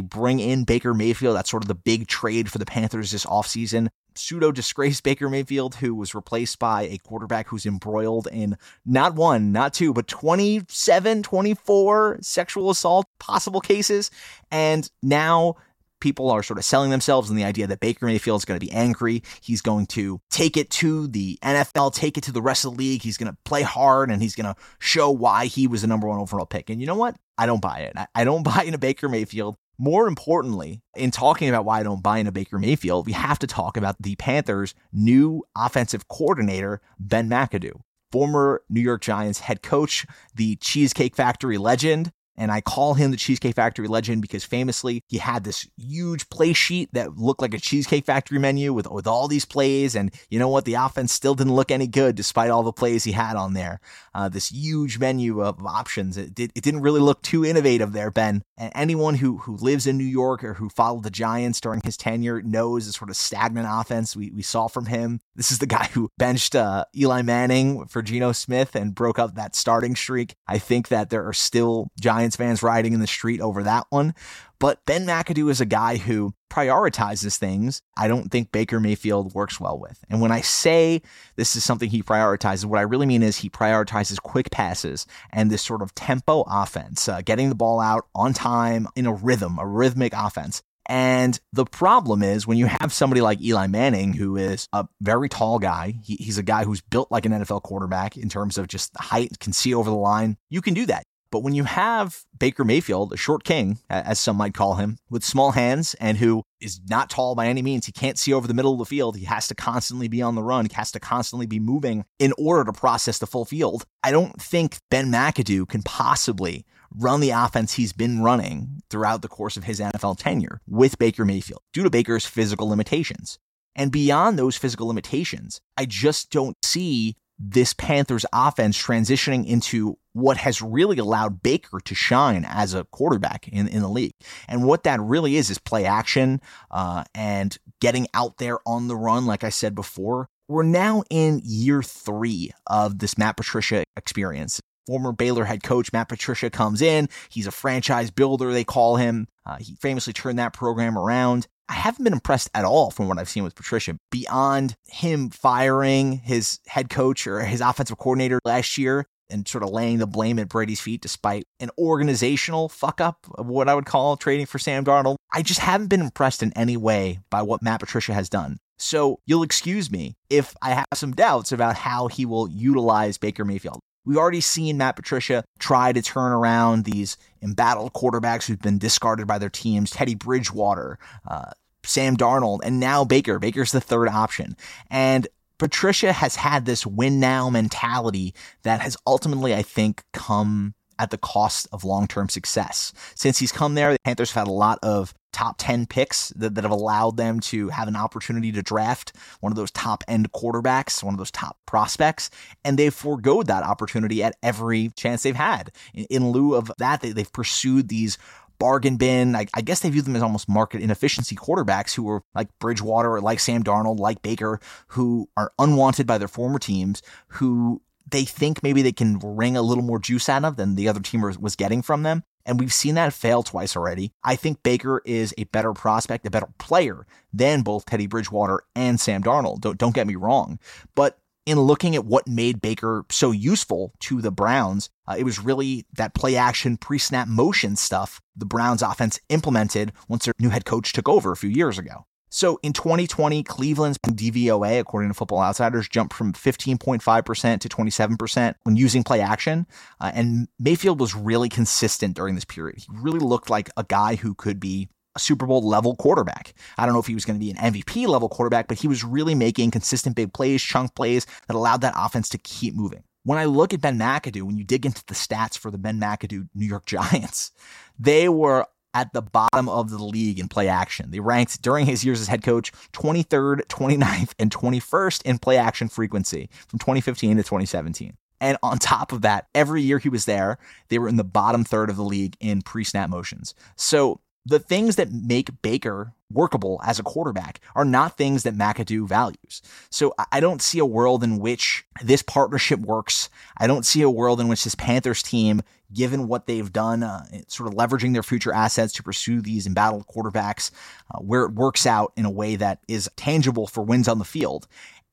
bring 0.00 0.40
in 0.40 0.64
Baker 0.64 0.94
Mayfield. 0.94 1.36
That's 1.36 1.50
sort 1.50 1.64
of 1.64 1.68
the 1.68 1.74
big 1.74 2.06
trade 2.06 2.50
for 2.50 2.58
the 2.58 2.66
Panthers 2.66 3.10
this 3.10 3.26
offseason. 3.26 3.88
Pseudo 4.18 4.50
disgraced 4.50 5.04
Baker 5.04 5.28
Mayfield, 5.28 5.76
who 5.76 5.94
was 5.94 6.14
replaced 6.14 6.58
by 6.58 6.82
a 6.82 6.98
quarterback 6.98 7.48
who's 7.48 7.66
embroiled 7.66 8.26
in 8.32 8.56
not 8.84 9.14
one, 9.14 9.52
not 9.52 9.72
two, 9.72 9.92
but 9.92 10.08
27, 10.08 11.22
24 11.22 12.18
sexual 12.20 12.70
assault 12.70 13.06
possible 13.20 13.60
cases. 13.60 14.10
And 14.50 14.90
now 15.02 15.56
people 16.00 16.30
are 16.30 16.42
sort 16.42 16.58
of 16.58 16.64
selling 16.64 16.90
themselves 16.90 17.30
and 17.30 17.38
the 17.38 17.44
idea 17.44 17.66
that 17.66 17.80
Baker 17.80 18.06
Mayfield 18.06 18.40
is 18.40 18.44
going 18.44 18.58
to 18.58 18.64
be 18.64 18.72
angry. 18.72 19.22
He's 19.40 19.60
going 19.60 19.86
to 19.88 20.20
take 20.30 20.56
it 20.56 20.70
to 20.70 21.08
the 21.08 21.38
NFL, 21.42 21.94
take 21.94 22.18
it 22.18 22.24
to 22.24 22.32
the 22.32 22.42
rest 22.42 22.64
of 22.64 22.72
the 22.72 22.78
league. 22.78 23.02
He's 23.02 23.16
going 23.16 23.30
to 23.30 23.38
play 23.44 23.62
hard 23.62 24.10
and 24.10 24.22
he's 24.22 24.34
going 24.34 24.52
to 24.52 24.60
show 24.78 25.10
why 25.10 25.46
he 25.46 25.66
was 25.66 25.82
the 25.82 25.88
number 25.88 26.08
one 26.08 26.18
overall 26.18 26.46
pick. 26.46 26.70
And 26.70 26.80
you 26.80 26.86
know 26.86 26.94
what? 26.94 27.16
I 27.36 27.46
don't 27.46 27.62
buy 27.62 27.80
it. 27.80 27.94
I 28.14 28.24
don't 28.24 28.42
buy 28.44 28.64
into 28.64 28.78
Baker 28.78 29.08
Mayfield. 29.08 29.56
More 29.80 30.08
importantly, 30.08 30.82
in 30.96 31.12
talking 31.12 31.48
about 31.48 31.64
why 31.64 31.78
I 31.78 31.82
don't 31.84 32.02
buy 32.02 32.18
into 32.18 32.32
Baker 32.32 32.58
Mayfield, 32.58 33.06
we 33.06 33.12
have 33.12 33.38
to 33.38 33.46
talk 33.46 33.76
about 33.76 33.94
the 34.00 34.16
Panthers' 34.16 34.74
new 34.92 35.44
offensive 35.56 36.08
coordinator, 36.08 36.80
Ben 36.98 37.28
McAdoo 37.28 37.80
former 38.10 38.62
New 38.68 38.80
York 38.80 39.02
Giants 39.02 39.40
head 39.40 39.62
coach, 39.62 40.06
the 40.34 40.56
Cheesecake 40.56 41.14
Factory 41.14 41.58
legend, 41.58 42.12
and 42.38 42.52
I 42.52 42.60
call 42.60 42.94
him 42.94 43.10
the 43.10 43.16
Cheesecake 43.16 43.56
Factory 43.56 43.88
legend 43.88 44.22
because 44.22 44.44
famously 44.44 45.02
he 45.08 45.18
had 45.18 45.42
this 45.42 45.68
huge 45.76 46.30
play 46.30 46.52
sheet 46.52 46.88
that 46.92 47.18
looked 47.18 47.42
like 47.42 47.52
a 47.52 47.58
Cheesecake 47.58 48.06
Factory 48.06 48.38
menu 48.38 48.72
with, 48.72 48.88
with 48.88 49.08
all 49.08 49.26
these 49.26 49.44
plays. 49.44 49.96
And 49.96 50.14
you 50.30 50.38
know 50.38 50.48
what? 50.48 50.64
The 50.64 50.74
offense 50.74 51.12
still 51.12 51.34
didn't 51.34 51.54
look 51.54 51.72
any 51.72 51.88
good 51.88 52.14
despite 52.14 52.50
all 52.50 52.62
the 52.62 52.72
plays 52.72 53.02
he 53.02 53.12
had 53.12 53.34
on 53.34 53.54
there. 53.54 53.80
Uh, 54.14 54.28
this 54.28 54.50
huge 54.50 54.98
menu 54.98 55.42
of 55.42 55.64
options. 55.66 56.16
It, 56.16 56.34
did, 56.34 56.52
it 56.54 56.62
didn't 56.62 56.82
really 56.82 57.00
look 57.00 57.22
too 57.22 57.44
innovative 57.44 57.92
there, 57.92 58.12
Ben. 58.12 58.42
And 58.56 58.72
anyone 58.74 59.16
who, 59.16 59.38
who 59.38 59.56
lives 59.56 59.86
in 59.86 59.98
New 59.98 60.04
York 60.04 60.44
or 60.44 60.54
who 60.54 60.68
followed 60.68 61.02
the 61.02 61.10
Giants 61.10 61.60
during 61.60 61.80
his 61.84 61.96
tenure 61.96 62.40
knows 62.40 62.86
the 62.86 62.92
sort 62.92 63.10
of 63.10 63.16
stagnant 63.16 63.66
offense 63.68 64.14
we, 64.14 64.30
we 64.30 64.42
saw 64.42 64.68
from 64.68 64.86
him. 64.86 65.20
This 65.34 65.50
is 65.50 65.58
the 65.58 65.66
guy 65.66 65.88
who 65.92 66.08
benched 66.18 66.54
uh, 66.54 66.84
Eli 66.96 67.22
Manning 67.22 67.86
for 67.86 68.00
Geno 68.00 68.30
Smith 68.30 68.76
and 68.76 68.94
broke 68.94 69.18
up 69.18 69.34
that 69.34 69.56
starting 69.56 69.96
streak. 69.96 70.36
I 70.46 70.58
think 70.58 70.88
that 70.88 71.10
there 71.10 71.26
are 71.26 71.32
still 71.32 71.90
Giants 72.00 72.27
Giants 72.28 72.36
fans 72.36 72.62
riding 72.62 72.92
in 72.92 73.00
the 73.00 73.06
street 73.06 73.40
over 73.40 73.62
that 73.62 73.86
one. 73.88 74.14
But 74.58 74.84
Ben 74.84 75.06
McAdoo 75.06 75.50
is 75.50 75.60
a 75.60 75.66
guy 75.66 75.96
who 75.96 76.34
prioritizes 76.50 77.36
things 77.36 77.80
I 77.96 78.08
don't 78.08 78.30
think 78.30 78.52
Baker 78.52 78.80
Mayfield 78.80 79.34
works 79.34 79.58
well 79.60 79.78
with. 79.78 80.04
And 80.10 80.20
when 80.20 80.32
I 80.32 80.40
say 80.42 81.00
this 81.36 81.56
is 81.56 81.64
something 81.64 81.88
he 81.88 82.02
prioritizes, 82.02 82.66
what 82.66 82.78
I 82.78 82.82
really 82.82 83.06
mean 83.06 83.22
is 83.22 83.38
he 83.38 83.48
prioritizes 83.48 84.20
quick 84.20 84.50
passes 84.50 85.06
and 85.32 85.50
this 85.50 85.62
sort 85.62 85.80
of 85.80 85.94
tempo 85.94 86.44
offense, 86.46 87.08
uh, 87.08 87.22
getting 87.22 87.48
the 87.48 87.54
ball 87.54 87.80
out 87.80 88.06
on 88.14 88.34
time 88.34 88.88
in 88.94 89.06
a 89.06 89.12
rhythm, 89.12 89.58
a 89.58 89.66
rhythmic 89.66 90.12
offense. 90.14 90.62
And 90.86 91.38
the 91.52 91.66
problem 91.66 92.22
is 92.22 92.46
when 92.46 92.58
you 92.58 92.66
have 92.66 92.92
somebody 92.92 93.20
like 93.20 93.40
Eli 93.42 93.66
Manning, 93.68 94.14
who 94.14 94.36
is 94.36 94.68
a 94.72 94.88
very 95.00 95.28
tall 95.28 95.58
guy, 95.58 95.94
he, 96.02 96.16
he's 96.16 96.38
a 96.38 96.42
guy 96.42 96.64
who's 96.64 96.80
built 96.80 97.10
like 97.10 97.26
an 97.26 97.32
NFL 97.32 97.62
quarterback 97.62 98.16
in 98.16 98.28
terms 98.28 98.58
of 98.58 98.68
just 98.68 98.96
height, 98.96 99.38
can 99.38 99.52
see 99.52 99.74
over 99.74 99.88
the 99.88 99.96
line. 99.96 100.36
You 100.50 100.62
can 100.62 100.74
do 100.74 100.86
that. 100.86 101.04
But 101.30 101.42
when 101.42 101.54
you 101.54 101.64
have 101.64 102.24
Baker 102.38 102.64
Mayfield, 102.64 103.12
a 103.12 103.16
short 103.16 103.44
king, 103.44 103.78
as 103.90 104.18
some 104.18 104.36
might 104.36 104.54
call 104.54 104.76
him, 104.76 104.98
with 105.10 105.24
small 105.24 105.52
hands 105.52 105.94
and 106.00 106.16
who 106.18 106.42
is 106.60 106.80
not 106.88 107.10
tall 107.10 107.34
by 107.34 107.48
any 107.48 107.62
means, 107.62 107.86
he 107.86 107.92
can't 107.92 108.18
see 108.18 108.32
over 108.32 108.48
the 108.48 108.54
middle 108.54 108.72
of 108.72 108.78
the 108.78 108.84
field. 108.86 109.16
He 109.16 109.26
has 109.26 109.46
to 109.48 109.54
constantly 109.54 110.08
be 110.08 110.22
on 110.22 110.34
the 110.34 110.42
run. 110.42 110.66
He 110.66 110.74
has 110.74 110.90
to 110.92 111.00
constantly 111.00 111.46
be 111.46 111.60
moving 111.60 112.04
in 112.18 112.32
order 112.38 112.64
to 112.64 112.72
process 112.72 113.18
the 113.18 113.26
full 113.26 113.44
field. 113.44 113.84
I 114.02 114.10
don't 114.10 114.40
think 114.40 114.78
Ben 114.90 115.12
McAdoo 115.12 115.68
can 115.68 115.82
possibly 115.82 116.64
run 116.96 117.20
the 117.20 117.30
offense 117.30 117.74
he's 117.74 117.92
been 117.92 118.22
running 118.22 118.82
throughout 118.88 119.20
the 119.20 119.28
course 119.28 119.58
of 119.58 119.64
his 119.64 119.80
NFL 119.80 120.18
tenure 120.18 120.60
with 120.66 120.98
Baker 120.98 121.24
Mayfield 121.24 121.60
due 121.72 121.82
to 121.82 121.90
Baker's 121.90 122.24
physical 122.24 122.68
limitations. 122.68 123.38
And 123.76 123.92
beyond 123.92 124.38
those 124.38 124.56
physical 124.56 124.88
limitations, 124.88 125.60
I 125.76 125.84
just 125.84 126.30
don't 126.30 126.56
see 126.64 127.16
this 127.38 127.72
Panthers 127.72 128.26
offense 128.32 128.82
transitioning 128.82 129.46
into 129.46 129.98
what 130.18 130.36
has 130.36 130.60
really 130.60 130.98
allowed 130.98 131.42
Baker 131.42 131.80
to 131.80 131.94
shine 131.94 132.44
as 132.48 132.74
a 132.74 132.84
quarterback 132.84 133.48
in, 133.48 133.68
in 133.68 133.82
the 133.82 133.88
league. 133.88 134.14
And 134.48 134.64
what 134.64 134.82
that 134.82 135.00
really 135.00 135.36
is 135.36 135.50
is 135.50 135.58
play 135.58 135.84
action 135.84 136.40
uh, 136.70 137.04
and 137.14 137.56
getting 137.80 138.08
out 138.14 138.38
there 138.38 138.58
on 138.66 138.88
the 138.88 138.96
run, 138.96 139.26
like 139.26 139.44
I 139.44 139.50
said 139.50 139.74
before. 139.74 140.28
We're 140.48 140.62
now 140.62 141.04
in 141.10 141.42
year 141.44 141.82
three 141.82 142.52
of 142.66 142.98
this 142.98 143.18
Matt 143.18 143.36
Patricia 143.36 143.84
experience. 143.96 144.60
Former 144.86 145.12
Baylor 145.12 145.44
head 145.44 145.62
coach 145.62 145.92
Matt 145.92 146.08
Patricia 146.08 146.48
comes 146.48 146.80
in. 146.80 147.10
He's 147.28 147.46
a 147.46 147.50
franchise 147.50 148.10
builder, 148.10 148.52
they 148.52 148.64
call 148.64 148.96
him. 148.96 149.28
Uh, 149.44 149.58
he 149.60 149.76
famously 149.76 150.14
turned 150.14 150.38
that 150.38 150.54
program 150.54 150.96
around. 150.96 151.46
I 151.68 151.74
haven't 151.74 152.04
been 152.04 152.14
impressed 152.14 152.48
at 152.54 152.64
all 152.64 152.90
from 152.90 153.08
what 153.08 153.18
I've 153.18 153.28
seen 153.28 153.44
with 153.44 153.54
Patricia 153.54 153.98
beyond 154.10 154.74
him 154.86 155.28
firing 155.28 156.12
his 156.12 156.60
head 156.66 156.88
coach 156.88 157.26
or 157.26 157.40
his 157.40 157.60
offensive 157.60 157.98
coordinator 157.98 158.40
last 158.46 158.78
year 158.78 159.06
and 159.30 159.46
sort 159.46 159.64
of 159.64 159.70
laying 159.70 159.98
the 159.98 160.06
blame 160.06 160.38
at 160.38 160.48
Brady's 160.48 160.80
feet 160.80 161.00
despite 161.00 161.46
an 161.60 161.70
organizational 161.78 162.68
fuck 162.68 163.00
up 163.00 163.26
of 163.34 163.46
what 163.46 163.68
I 163.68 163.74
would 163.74 163.86
call 163.86 164.16
trading 164.16 164.46
for 164.46 164.58
Sam 164.58 164.84
Darnold. 164.84 165.16
I 165.32 165.42
just 165.42 165.60
haven't 165.60 165.88
been 165.88 166.00
impressed 166.00 166.42
in 166.42 166.52
any 166.54 166.76
way 166.76 167.20
by 167.30 167.42
what 167.42 167.62
Matt 167.62 167.80
Patricia 167.80 168.14
has 168.14 168.28
done. 168.28 168.58
So 168.78 169.20
you'll 169.26 169.42
excuse 169.42 169.90
me 169.90 170.16
if 170.30 170.54
I 170.62 170.70
have 170.70 170.86
some 170.94 171.12
doubts 171.12 171.52
about 171.52 171.76
how 171.76 172.06
he 172.08 172.24
will 172.24 172.48
utilize 172.48 173.18
Baker 173.18 173.44
Mayfield. 173.44 173.80
We've 174.04 174.16
already 174.16 174.40
seen 174.40 174.78
Matt 174.78 174.96
Patricia 174.96 175.44
try 175.58 175.92
to 175.92 176.00
turn 176.00 176.32
around 176.32 176.84
these 176.84 177.18
embattled 177.42 177.92
quarterbacks 177.92 178.46
who've 178.46 178.60
been 178.60 178.78
discarded 178.78 179.26
by 179.26 179.38
their 179.38 179.50
teams 179.50 179.90
Teddy 179.90 180.14
Bridgewater, 180.14 180.98
uh, 181.26 181.50
Sam 181.84 182.16
Darnold, 182.16 182.60
and 182.62 182.80
now 182.80 183.04
Baker. 183.04 183.38
Baker's 183.38 183.72
the 183.72 183.80
third 183.80 184.08
option. 184.08 184.56
And 184.90 185.28
Patricia 185.58 186.12
has 186.12 186.36
had 186.36 186.64
this 186.64 186.86
win 186.86 187.20
now 187.20 187.50
mentality 187.50 188.34
that 188.62 188.80
has 188.80 188.96
ultimately, 189.06 189.54
I 189.54 189.62
think, 189.62 190.02
come 190.12 190.74
at 190.98 191.10
the 191.10 191.18
cost 191.18 191.68
of 191.72 191.84
long 191.84 192.06
term 192.06 192.28
success. 192.28 192.92
Since 193.14 193.38
he's 193.38 193.52
come 193.52 193.74
there, 193.74 193.92
the 193.92 193.98
Panthers 194.04 194.32
have 194.32 194.46
had 194.46 194.50
a 194.50 194.54
lot 194.54 194.78
of 194.82 195.14
top 195.32 195.56
10 195.58 195.86
picks 195.86 196.30
that, 196.30 196.54
that 196.54 196.64
have 196.64 196.70
allowed 196.70 197.16
them 197.16 197.38
to 197.38 197.68
have 197.68 197.86
an 197.86 197.96
opportunity 197.96 198.50
to 198.50 198.62
draft 198.62 199.12
one 199.40 199.52
of 199.52 199.56
those 199.56 199.70
top 199.70 200.02
end 200.08 200.32
quarterbacks, 200.32 201.02
one 201.02 201.14
of 201.14 201.18
those 201.18 201.30
top 201.30 201.58
prospects, 201.66 202.30
and 202.64 202.78
they've 202.78 202.94
foregoed 202.94 203.46
that 203.46 203.62
opportunity 203.62 204.22
at 204.22 204.36
every 204.42 204.90
chance 204.96 205.22
they've 205.22 205.36
had. 205.36 205.70
In, 205.94 206.06
in 206.10 206.30
lieu 206.30 206.54
of 206.54 206.72
that, 206.78 207.02
they, 207.02 207.12
they've 207.12 207.32
pursued 207.32 207.88
these 207.88 208.18
bargain 208.58 208.96
bin. 208.96 209.34
I, 209.36 209.46
I, 209.54 209.60
guess 209.60 209.80
they 209.80 209.90
view 209.90 210.02
them 210.02 210.16
as 210.16 210.22
almost 210.22 210.48
market 210.48 210.82
inefficiency 210.82 211.36
quarterbacks 211.36 211.94
who 211.94 212.08
are 212.10 212.22
like 212.34 212.48
Bridgewater, 212.58 213.20
like 213.20 213.40
Sam 213.40 213.62
Darnold, 213.62 213.98
like 213.98 214.22
Baker, 214.22 214.60
who 214.88 215.28
are 215.36 215.52
unwanted 215.58 216.06
by 216.06 216.18
their 216.18 216.28
former 216.28 216.58
teams, 216.58 217.02
who 217.28 217.82
they 218.10 218.24
think 218.24 218.62
maybe 218.62 218.82
they 218.82 218.92
can 218.92 219.18
wring 219.18 219.56
a 219.56 219.62
little 219.62 219.84
more 219.84 219.98
juice 219.98 220.28
out 220.28 220.44
of 220.44 220.56
than 220.56 220.74
the 220.74 220.88
other 220.88 221.00
team 221.00 221.20
was 221.20 221.56
getting 221.56 221.82
from 221.82 222.02
them. 222.02 222.24
And 222.46 222.58
we've 222.58 222.72
seen 222.72 222.94
that 222.94 223.12
fail 223.12 223.42
twice 223.42 223.76
already. 223.76 224.12
I 224.24 224.34
think 224.34 224.62
Baker 224.62 225.02
is 225.04 225.34
a 225.36 225.44
better 225.44 225.74
prospect, 225.74 226.26
a 226.26 226.30
better 226.30 226.48
player 226.58 227.06
than 227.30 227.60
both 227.60 227.84
Teddy 227.84 228.06
Bridgewater 228.06 228.62
and 228.74 228.98
Sam 228.98 229.22
Darnold. 229.22 229.60
Don't, 229.60 229.76
don't 229.76 229.94
get 229.94 230.06
me 230.06 230.16
wrong. 230.16 230.58
But 230.94 231.18
in 231.48 231.58
looking 231.58 231.96
at 231.96 232.04
what 232.04 232.28
made 232.28 232.60
Baker 232.60 233.06
so 233.10 233.30
useful 233.30 233.94
to 234.00 234.20
the 234.20 234.30
Browns, 234.30 234.90
uh, 235.06 235.16
it 235.18 235.24
was 235.24 235.38
really 235.38 235.86
that 235.96 236.14
play 236.14 236.36
action, 236.36 236.76
pre 236.76 236.98
snap 236.98 237.26
motion 237.26 237.74
stuff 237.74 238.20
the 238.36 238.44
Browns 238.44 238.82
offense 238.82 239.18
implemented 239.30 239.92
once 240.08 240.26
their 240.26 240.34
new 240.38 240.50
head 240.50 240.64
coach 240.64 240.92
took 240.92 241.08
over 241.08 241.32
a 241.32 241.36
few 241.36 241.50
years 241.50 241.78
ago. 241.78 242.04
So 242.30 242.60
in 242.62 242.74
2020, 242.74 243.42
Cleveland's 243.42 243.98
DVOA, 243.98 244.78
according 244.78 245.08
to 245.08 245.14
Football 245.14 245.40
Outsiders, 245.40 245.88
jumped 245.88 246.12
from 246.12 246.34
15.5% 246.34 247.60
to 247.60 247.68
27% 247.68 248.54
when 248.64 248.76
using 248.76 249.02
play 249.02 249.22
action. 249.22 249.66
Uh, 249.98 250.12
and 250.14 250.48
Mayfield 250.58 251.00
was 251.00 251.14
really 251.14 251.48
consistent 251.48 252.14
during 252.14 252.34
this 252.34 252.44
period. 252.44 252.80
He 252.80 252.86
really 252.92 253.18
looked 253.18 253.48
like 253.48 253.70
a 253.78 253.84
guy 253.84 254.16
who 254.16 254.34
could 254.34 254.60
be 254.60 254.88
Super 255.18 255.46
Bowl 255.46 255.66
level 255.66 255.96
quarterback. 255.96 256.54
I 256.76 256.84
don't 256.84 256.94
know 256.94 257.00
if 257.00 257.06
he 257.06 257.14
was 257.14 257.24
going 257.24 257.38
to 257.38 257.44
be 257.44 257.50
an 257.50 257.56
MVP 257.56 258.06
level 258.06 258.28
quarterback, 258.28 258.68
but 258.68 258.78
he 258.78 258.88
was 258.88 259.04
really 259.04 259.34
making 259.34 259.70
consistent 259.70 260.16
big 260.16 260.32
plays, 260.32 260.62
chunk 260.62 260.94
plays 260.94 261.26
that 261.46 261.56
allowed 261.56 261.80
that 261.82 261.94
offense 261.96 262.28
to 262.30 262.38
keep 262.38 262.74
moving. 262.74 263.02
When 263.24 263.38
I 263.38 263.44
look 263.44 263.74
at 263.74 263.80
Ben 263.80 263.98
McAdoo, 263.98 264.42
when 264.42 264.56
you 264.56 264.64
dig 264.64 264.86
into 264.86 265.04
the 265.06 265.14
stats 265.14 265.58
for 265.58 265.70
the 265.70 265.78
Ben 265.78 266.00
McAdoo 266.00 266.48
New 266.54 266.66
York 266.66 266.86
Giants, 266.86 267.52
they 267.98 268.28
were 268.28 268.66
at 268.94 269.12
the 269.12 269.22
bottom 269.22 269.68
of 269.68 269.90
the 269.90 270.02
league 270.02 270.38
in 270.38 270.48
play 270.48 270.68
action. 270.68 271.10
They 271.10 271.20
ranked 271.20 271.60
during 271.62 271.86
his 271.86 272.04
years 272.04 272.20
as 272.20 272.28
head 272.28 272.42
coach 272.42 272.72
23rd, 272.92 273.66
29th, 273.66 274.32
and 274.38 274.50
21st 274.50 275.22
in 275.22 275.38
play 275.38 275.56
action 275.56 275.88
frequency 275.88 276.48
from 276.66 276.78
2015 276.78 277.36
to 277.36 277.42
2017. 277.42 278.16
And 278.40 278.56
on 278.62 278.78
top 278.78 279.12
of 279.12 279.22
that, 279.22 279.48
every 279.54 279.82
year 279.82 279.98
he 279.98 280.08
was 280.08 280.24
there, 280.24 280.58
they 280.88 280.98
were 280.98 281.08
in 281.08 281.16
the 281.16 281.24
bottom 281.24 281.64
third 281.64 281.90
of 281.90 281.96
the 281.96 282.04
league 282.04 282.36
in 282.40 282.62
pre 282.62 282.84
snap 282.84 283.10
motions. 283.10 283.54
So 283.76 284.20
the 284.48 284.58
things 284.58 284.96
that 284.96 285.12
make 285.12 285.60
Baker 285.60 286.14
workable 286.30 286.80
as 286.84 286.98
a 286.98 287.02
quarterback 287.02 287.60
are 287.74 287.84
not 287.84 288.16
things 288.16 288.42
that 288.42 288.54
McAdoo 288.54 289.06
values. 289.06 289.62
So 289.90 290.14
I 290.32 290.40
don't 290.40 290.62
see 290.62 290.78
a 290.78 290.86
world 290.86 291.22
in 291.22 291.38
which 291.38 291.84
this 292.02 292.22
partnership 292.22 292.80
works. 292.80 293.28
I 293.58 293.66
don't 293.66 293.84
see 293.84 294.02
a 294.02 294.10
world 294.10 294.40
in 294.40 294.48
which 294.48 294.64
this 294.64 294.74
Panthers 294.74 295.22
team, 295.22 295.62
given 295.92 296.28
what 296.28 296.46
they've 296.46 296.72
done, 296.72 297.02
uh, 297.02 297.24
sort 297.48 297.68
of 297.68 297.74
leveraging 297.74 298.14
their 298.14 298.22
future 298.22 298.52
assets 298.52 298.94
to 298.94 299.02
pursue 299.02 299.42
these 299.42 299.66
embattled 299.66 300.06
quarterbacks, 300.06 300.70
uh, 301.14 301.18
where 301.18 301.44
it 301.44 301.52
works 301.52 301.86
out 301.86 302.12
in 302.16 302.24
a 302.24 302.30
way 302.30 302.56
that 302.56 302.80
is 302.88 303.10
tangible 303.16 303.66
for 303.66 303.82
wins 303.82 304.08
on 304.08 304.18
the 304.18 304.24
field. 304.24 304.66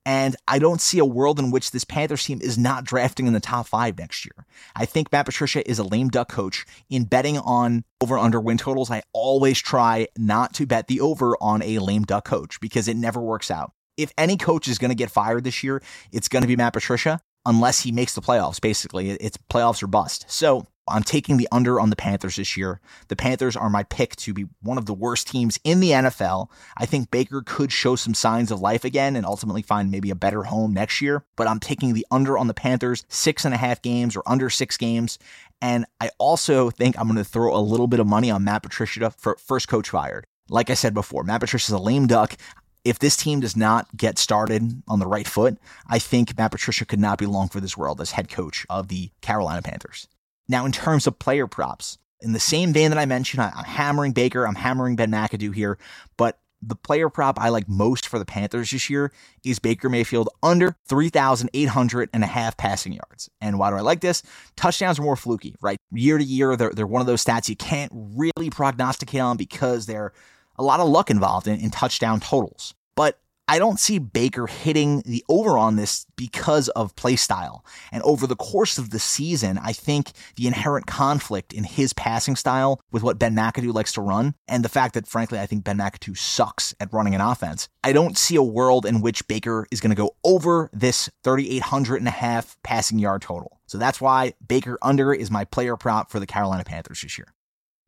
And 0.06 0.36
I 0.48 0.60
don't 0.60 0.80
see 0.80 1.00
a 1.00 1.06
world 1.06 1.40
in 1.40 1.50
which 1.50 1.72
this 1.72 1.84
Panthers 1.84 2.24
team 2.24 2.40
is 2.42 2.58
not 2.58 2.84
drafting 2.84 3.26
in 3.26 3.34
the 3.34 3.40
top 3.40 3.66
five 3.66 3.98
next 3.98 4.24
year. 4.24 4.46
I 4.76 4.86
think 4.86 5.12
Matt 5.12 5.26
Patricia 5.26 5.68
is 5.68 5.80
a 5.80 5.84
lame 5.84 6.10
duck 6.10 6.30
coach. 6.30 6.66
In 6.90 7.06
betting 7.06 7.40
on 7.40 7.84
over 8.02 8.18
under 8.18 8.40
win 8.40 8.58
totals, 8.58 8.92
I 8.92 9.02
always 9.14 9.60
try 9.60 10.08
not 10.16 10.54
to 10.56 10.68
bet 10.68 10.88
the 10.88 11.02
over 11.02 11.36
on 11.42 11.64
a 11.64 11.80
lame 11.80 12.04
duck 12.04 12.26
coach 12.26 12.60
because 12.60 12.88
it 12.88 12.98
never 12.98 13.20
works 13.20 13.50
out. 13.50 13.72
If 13.98 14.12
any 14.18 14.38
coach 14.38 14.68
is 14.68 14.78
going 14.78 14.90
to 14.90 14.96
get 14.96 15.10
fired 15.10 15.44
this 15.44 15.64
year, 15.64 15.82
it's 16.12 16.28
going 16.28 16.42
to 16.42 16.48
be 16.48 16.56
Matt 16.56 16.74
Patricia 16.74 17.20
unless 17.46 17.82
he 17.82 17.92
makes 17.92 18.14
the 18.14 18.22
playoffs. 18.22 18.62
Basically, 18.62 19.10
it's 19.10 19.38
playoffs 19.50 19.82
or 19.82 19.88
bust. 19.88 20.26
So 20.28 20.68
I'm 20.88 21.04
taking 21.04 21.38
the 21.38 21.48
under 21.52 21.80
on 21.80 21.90
the 21.90 21.96
Panthers 21.96 22.36
this 22.36 22.56
year. 22.56 22.80
The 23.08 23.16
Panthers 23.16 23.56
are 23.56 23.70
my 23.70 23.84
pick 23.84 24.16
to 24.18 24.34
be 24.34 24.46
one 24.62 24.78
of 24.78 24.86
the 24.86 24.94
worst 24.94 25.28
teams 25.28 25.60
in 25.64 25.80
the 25.80 25.92
NFL. 25.92 26.50
I 26.78 26.86
think 26.86 27.12
Baker 27.12 27.42
could 27.46 27.72
show 27.72 27.96
some 27.96 28.14
signs 28.14 28.52
of 28.52 28.62
life 28.62 28.84
again 28.84 29.16
and 29.16 29.26
ultimately 29.26 29.62
find 29.62 29.90
maybe 29.90 30.12
a 30.12 30.16
better 30.16 30.44
home 30.44 30.74
next 30.74 31.02
year. 31.02 31.26
But 31.36 31.48
I'm 31.48 31.60
taking 31.60 31.94
the 31.94 32.06
under 32.12 32.38
on 32.38 32.48
the 32.48 32.54
Panthers, 32.54 33.04
six 33.10 33.46
and 33.46 33.54
a 33.54 33.58
half 33.58 33.82
games 33.82 34.16
or 34.16 34.24
under 34.26 34.50
six 34.50 34.78
games. 34.78 35.18
And 35.62 35.86
I 36.00 36.12
also 36.18 36.70
think 36.70 37.00
I'm 37.00 37.08
going 37.08 37.18
to 37.18 37.24
throw 37.24 37.56
a 37.56 37.60
little 37.60 37.88
bit 37.88 38.00
of 38.00 38.08
money 38.08 38.30
on 38.30 38.44
Matt 38.44 38.64
Patricia 38.64 39.12
for 39.18 39.38
first 39.38 39.68
coach 39.68 39.90
fired. 39.90 40.26
Like 40.50 40.70
I 40.70 40.76
said 40.76 40.94
before, 40.94 41.24
Matt 41.24 41.42
Patricia's 41.42 41.74
a 41.74 41.80
lame 41.80 42.06
duck 42.06 42.38
if 42.86 43.00
this 43.00 43.18
team 43.18 43.40
does 43.40 43.58
not 43.58 43.98
get 43.98 44.20
started 44.20 44.84
on 44.88 45.00
the 45.00 45.08
right 45.08 45.28
foot, 45.28 45.58
I 45.90 45.98
think 45.98 46.38
Matt 46.38 46.52
Patricia 46.52 46.86
could 46.86 47.00
not 47.00 47.18
be 47.18 47.26
long 47.26 47.50
for 47.50 47.60
this 47.60 47.76
world 47.76 48.00
as 48.00 48.12
head 48.12 48.30
coach 48.30 48.66
of 48.70 48.90
the 48.90 49.10
Carolina 49.22 49.64
Panthers. 49.64 50.08
Now, 50.48 50.66
in 50.66 50.72
terms 50.72 51.08
of 51.08 51.20
player 51.20 51.48
props, 51.48 51.98
in 52.22 52.34
the 52.34 52.40
same 52.40 52.74
vein 52.74 52.92
that 52.92 52.98
I 52.98 53.06
mentioned, 53.06 53.42
I, 53.42 53.52
am 53.56 53.66
hammering 53.66 54.14
Baker, 54.14 54.48
I'm 54.48 54.56
hammering 54.56 54.96
Ben 54.96 55.12
McAdoo 55.12 55.54
here, 55.54 55.78
but 56.18 56.40
the 56.62 56.76
player 56.76 57.10
prop 57.10 57.40
I 57.40 57.50
like 57.50 57.68
most 57.70 58.08
for 58.08 58.18
the 58.18 58.26
Panthers 58.26 58.72
this 58.72 58.90
year 58.90 59.12
is 59.44 59.60
Baker 59.60 59.90
Mayfield 59.90 60.30
under 60.42 60.76
3,800 60.88 62.10
and 62.14 62.24
a 62.24 62.28
half 62.28 62.58
passing 62.58 62.94
yards. 62.94 63.30
And 63.42 63.60
why 63.60 63.70
do 63.70 63.76
I 63.76 63.82
like 63.82 64.02
this? 64.02 64.24
Touchdowns 64.56 64.98
are 64.98 65.04
more 65.04 65.16
fluky, 65.16 65.56
right? 65.62 65.78
Year 65.92 66.18
to 66.18 66.24
year, 66.24 66.56
they're, 66.56 66.72
they're 66.72 66.88
one 66.88 67.02
of 67.02 67.08
those 67.08 67.24
stats 67.24 67.50
you 67.50 67.56
can't 67.56 67.92
really 67.94 68.50
prognosticate 68.50 69.22
on 69.22 69.38
because 69.38 69.86
they're 69.86 70.14
a 70.58 70.64
lot 70.64 70.80
of 70.80 70.88
luck 70.88 71.12
involved 71.12 71.48
in, 71.48 71.60
in 71.60 71.70
touchdown 71.70 72.20
totals. 72.20 72.74
But 72.96 73.20
I 73.48 73.60
don't 73.60 73.80
see 73.80 74.00
Baker 74.00 74.48
hitting 74.48 75.04
the 75.06 75.24
over 75.30 75.56
on 75.58 75.76
this 75.76 76.08
because 76.16 76.68
of 76.70 76.96
play 76.96 77.16
style. 77.16 77.64
And 77.92 78.02
over 78.02 78.26
the 78.26 78.36
course 78.36 78.80
of 78.80 78.90
the 78.90 78.98
season, 78.98 79.60
I 79.60 79.72
think 79.72 80.14
the 80.36 80.48
inherent 80.48 80.88
conflict 80.88 81.54
in 81.54 81.64
his 81.64 81.94
passing 81.94 82.36
style 82.36 82.82
with 82.92 83.04
what 83.04 83.20
Ben 83.20 83.36
McAdoo 83.36 83.72
likes 83.72 83.94
to 83.94 84.02
run, 84.02 84.34
and 84.48 84.66
the 84.66 84.70
fact 84.70 84.96
that, 84.96 85.08
frankly, 85.08 85.40
I 85.40 85.46
think 85.46 85.64
Ben 85.64 85.78
McAdoo 85.78 86.18
sucks 86.18 86.74
at 86.80 86.92
running 86.92 87.14
an 87.14 87.22
offense, 87.22 87.70
I 87.84 87.94
don't 87.94 88.18
see 88.18 88.36
a 88.36 88.44
world 88.44 88.86
in 88.86 89.02
which 89.02 89.28
Baker 89.28 89.68
is 89.70 89.80
going 89.80 89.92
to 89.92 89.96
go 89.96 90.16
over 90.24 90.72
this 90.74 91.10
3,800 91.24 91.98
and 91.98 92.08
a 92.08 92.12
half 92.12 92.58
passing 92.64 92.98
yard 92.98 93.22
total. 93.22 93.60
So 93.68 93.78
that's 93.78 94.02
why 94.02 94.34
Baker 94.48 94.80
under 94.82 95.14
is 95.14 95.30
my 95.30 95.46
player 95.46 95.78
prop 95.78 96.10
for 96.10 96.20
the 96.20 96.28
Carolina 96.28 96.64
Panthers 96.64 97.02
this 97.02 97.18
year. 97.18 97.28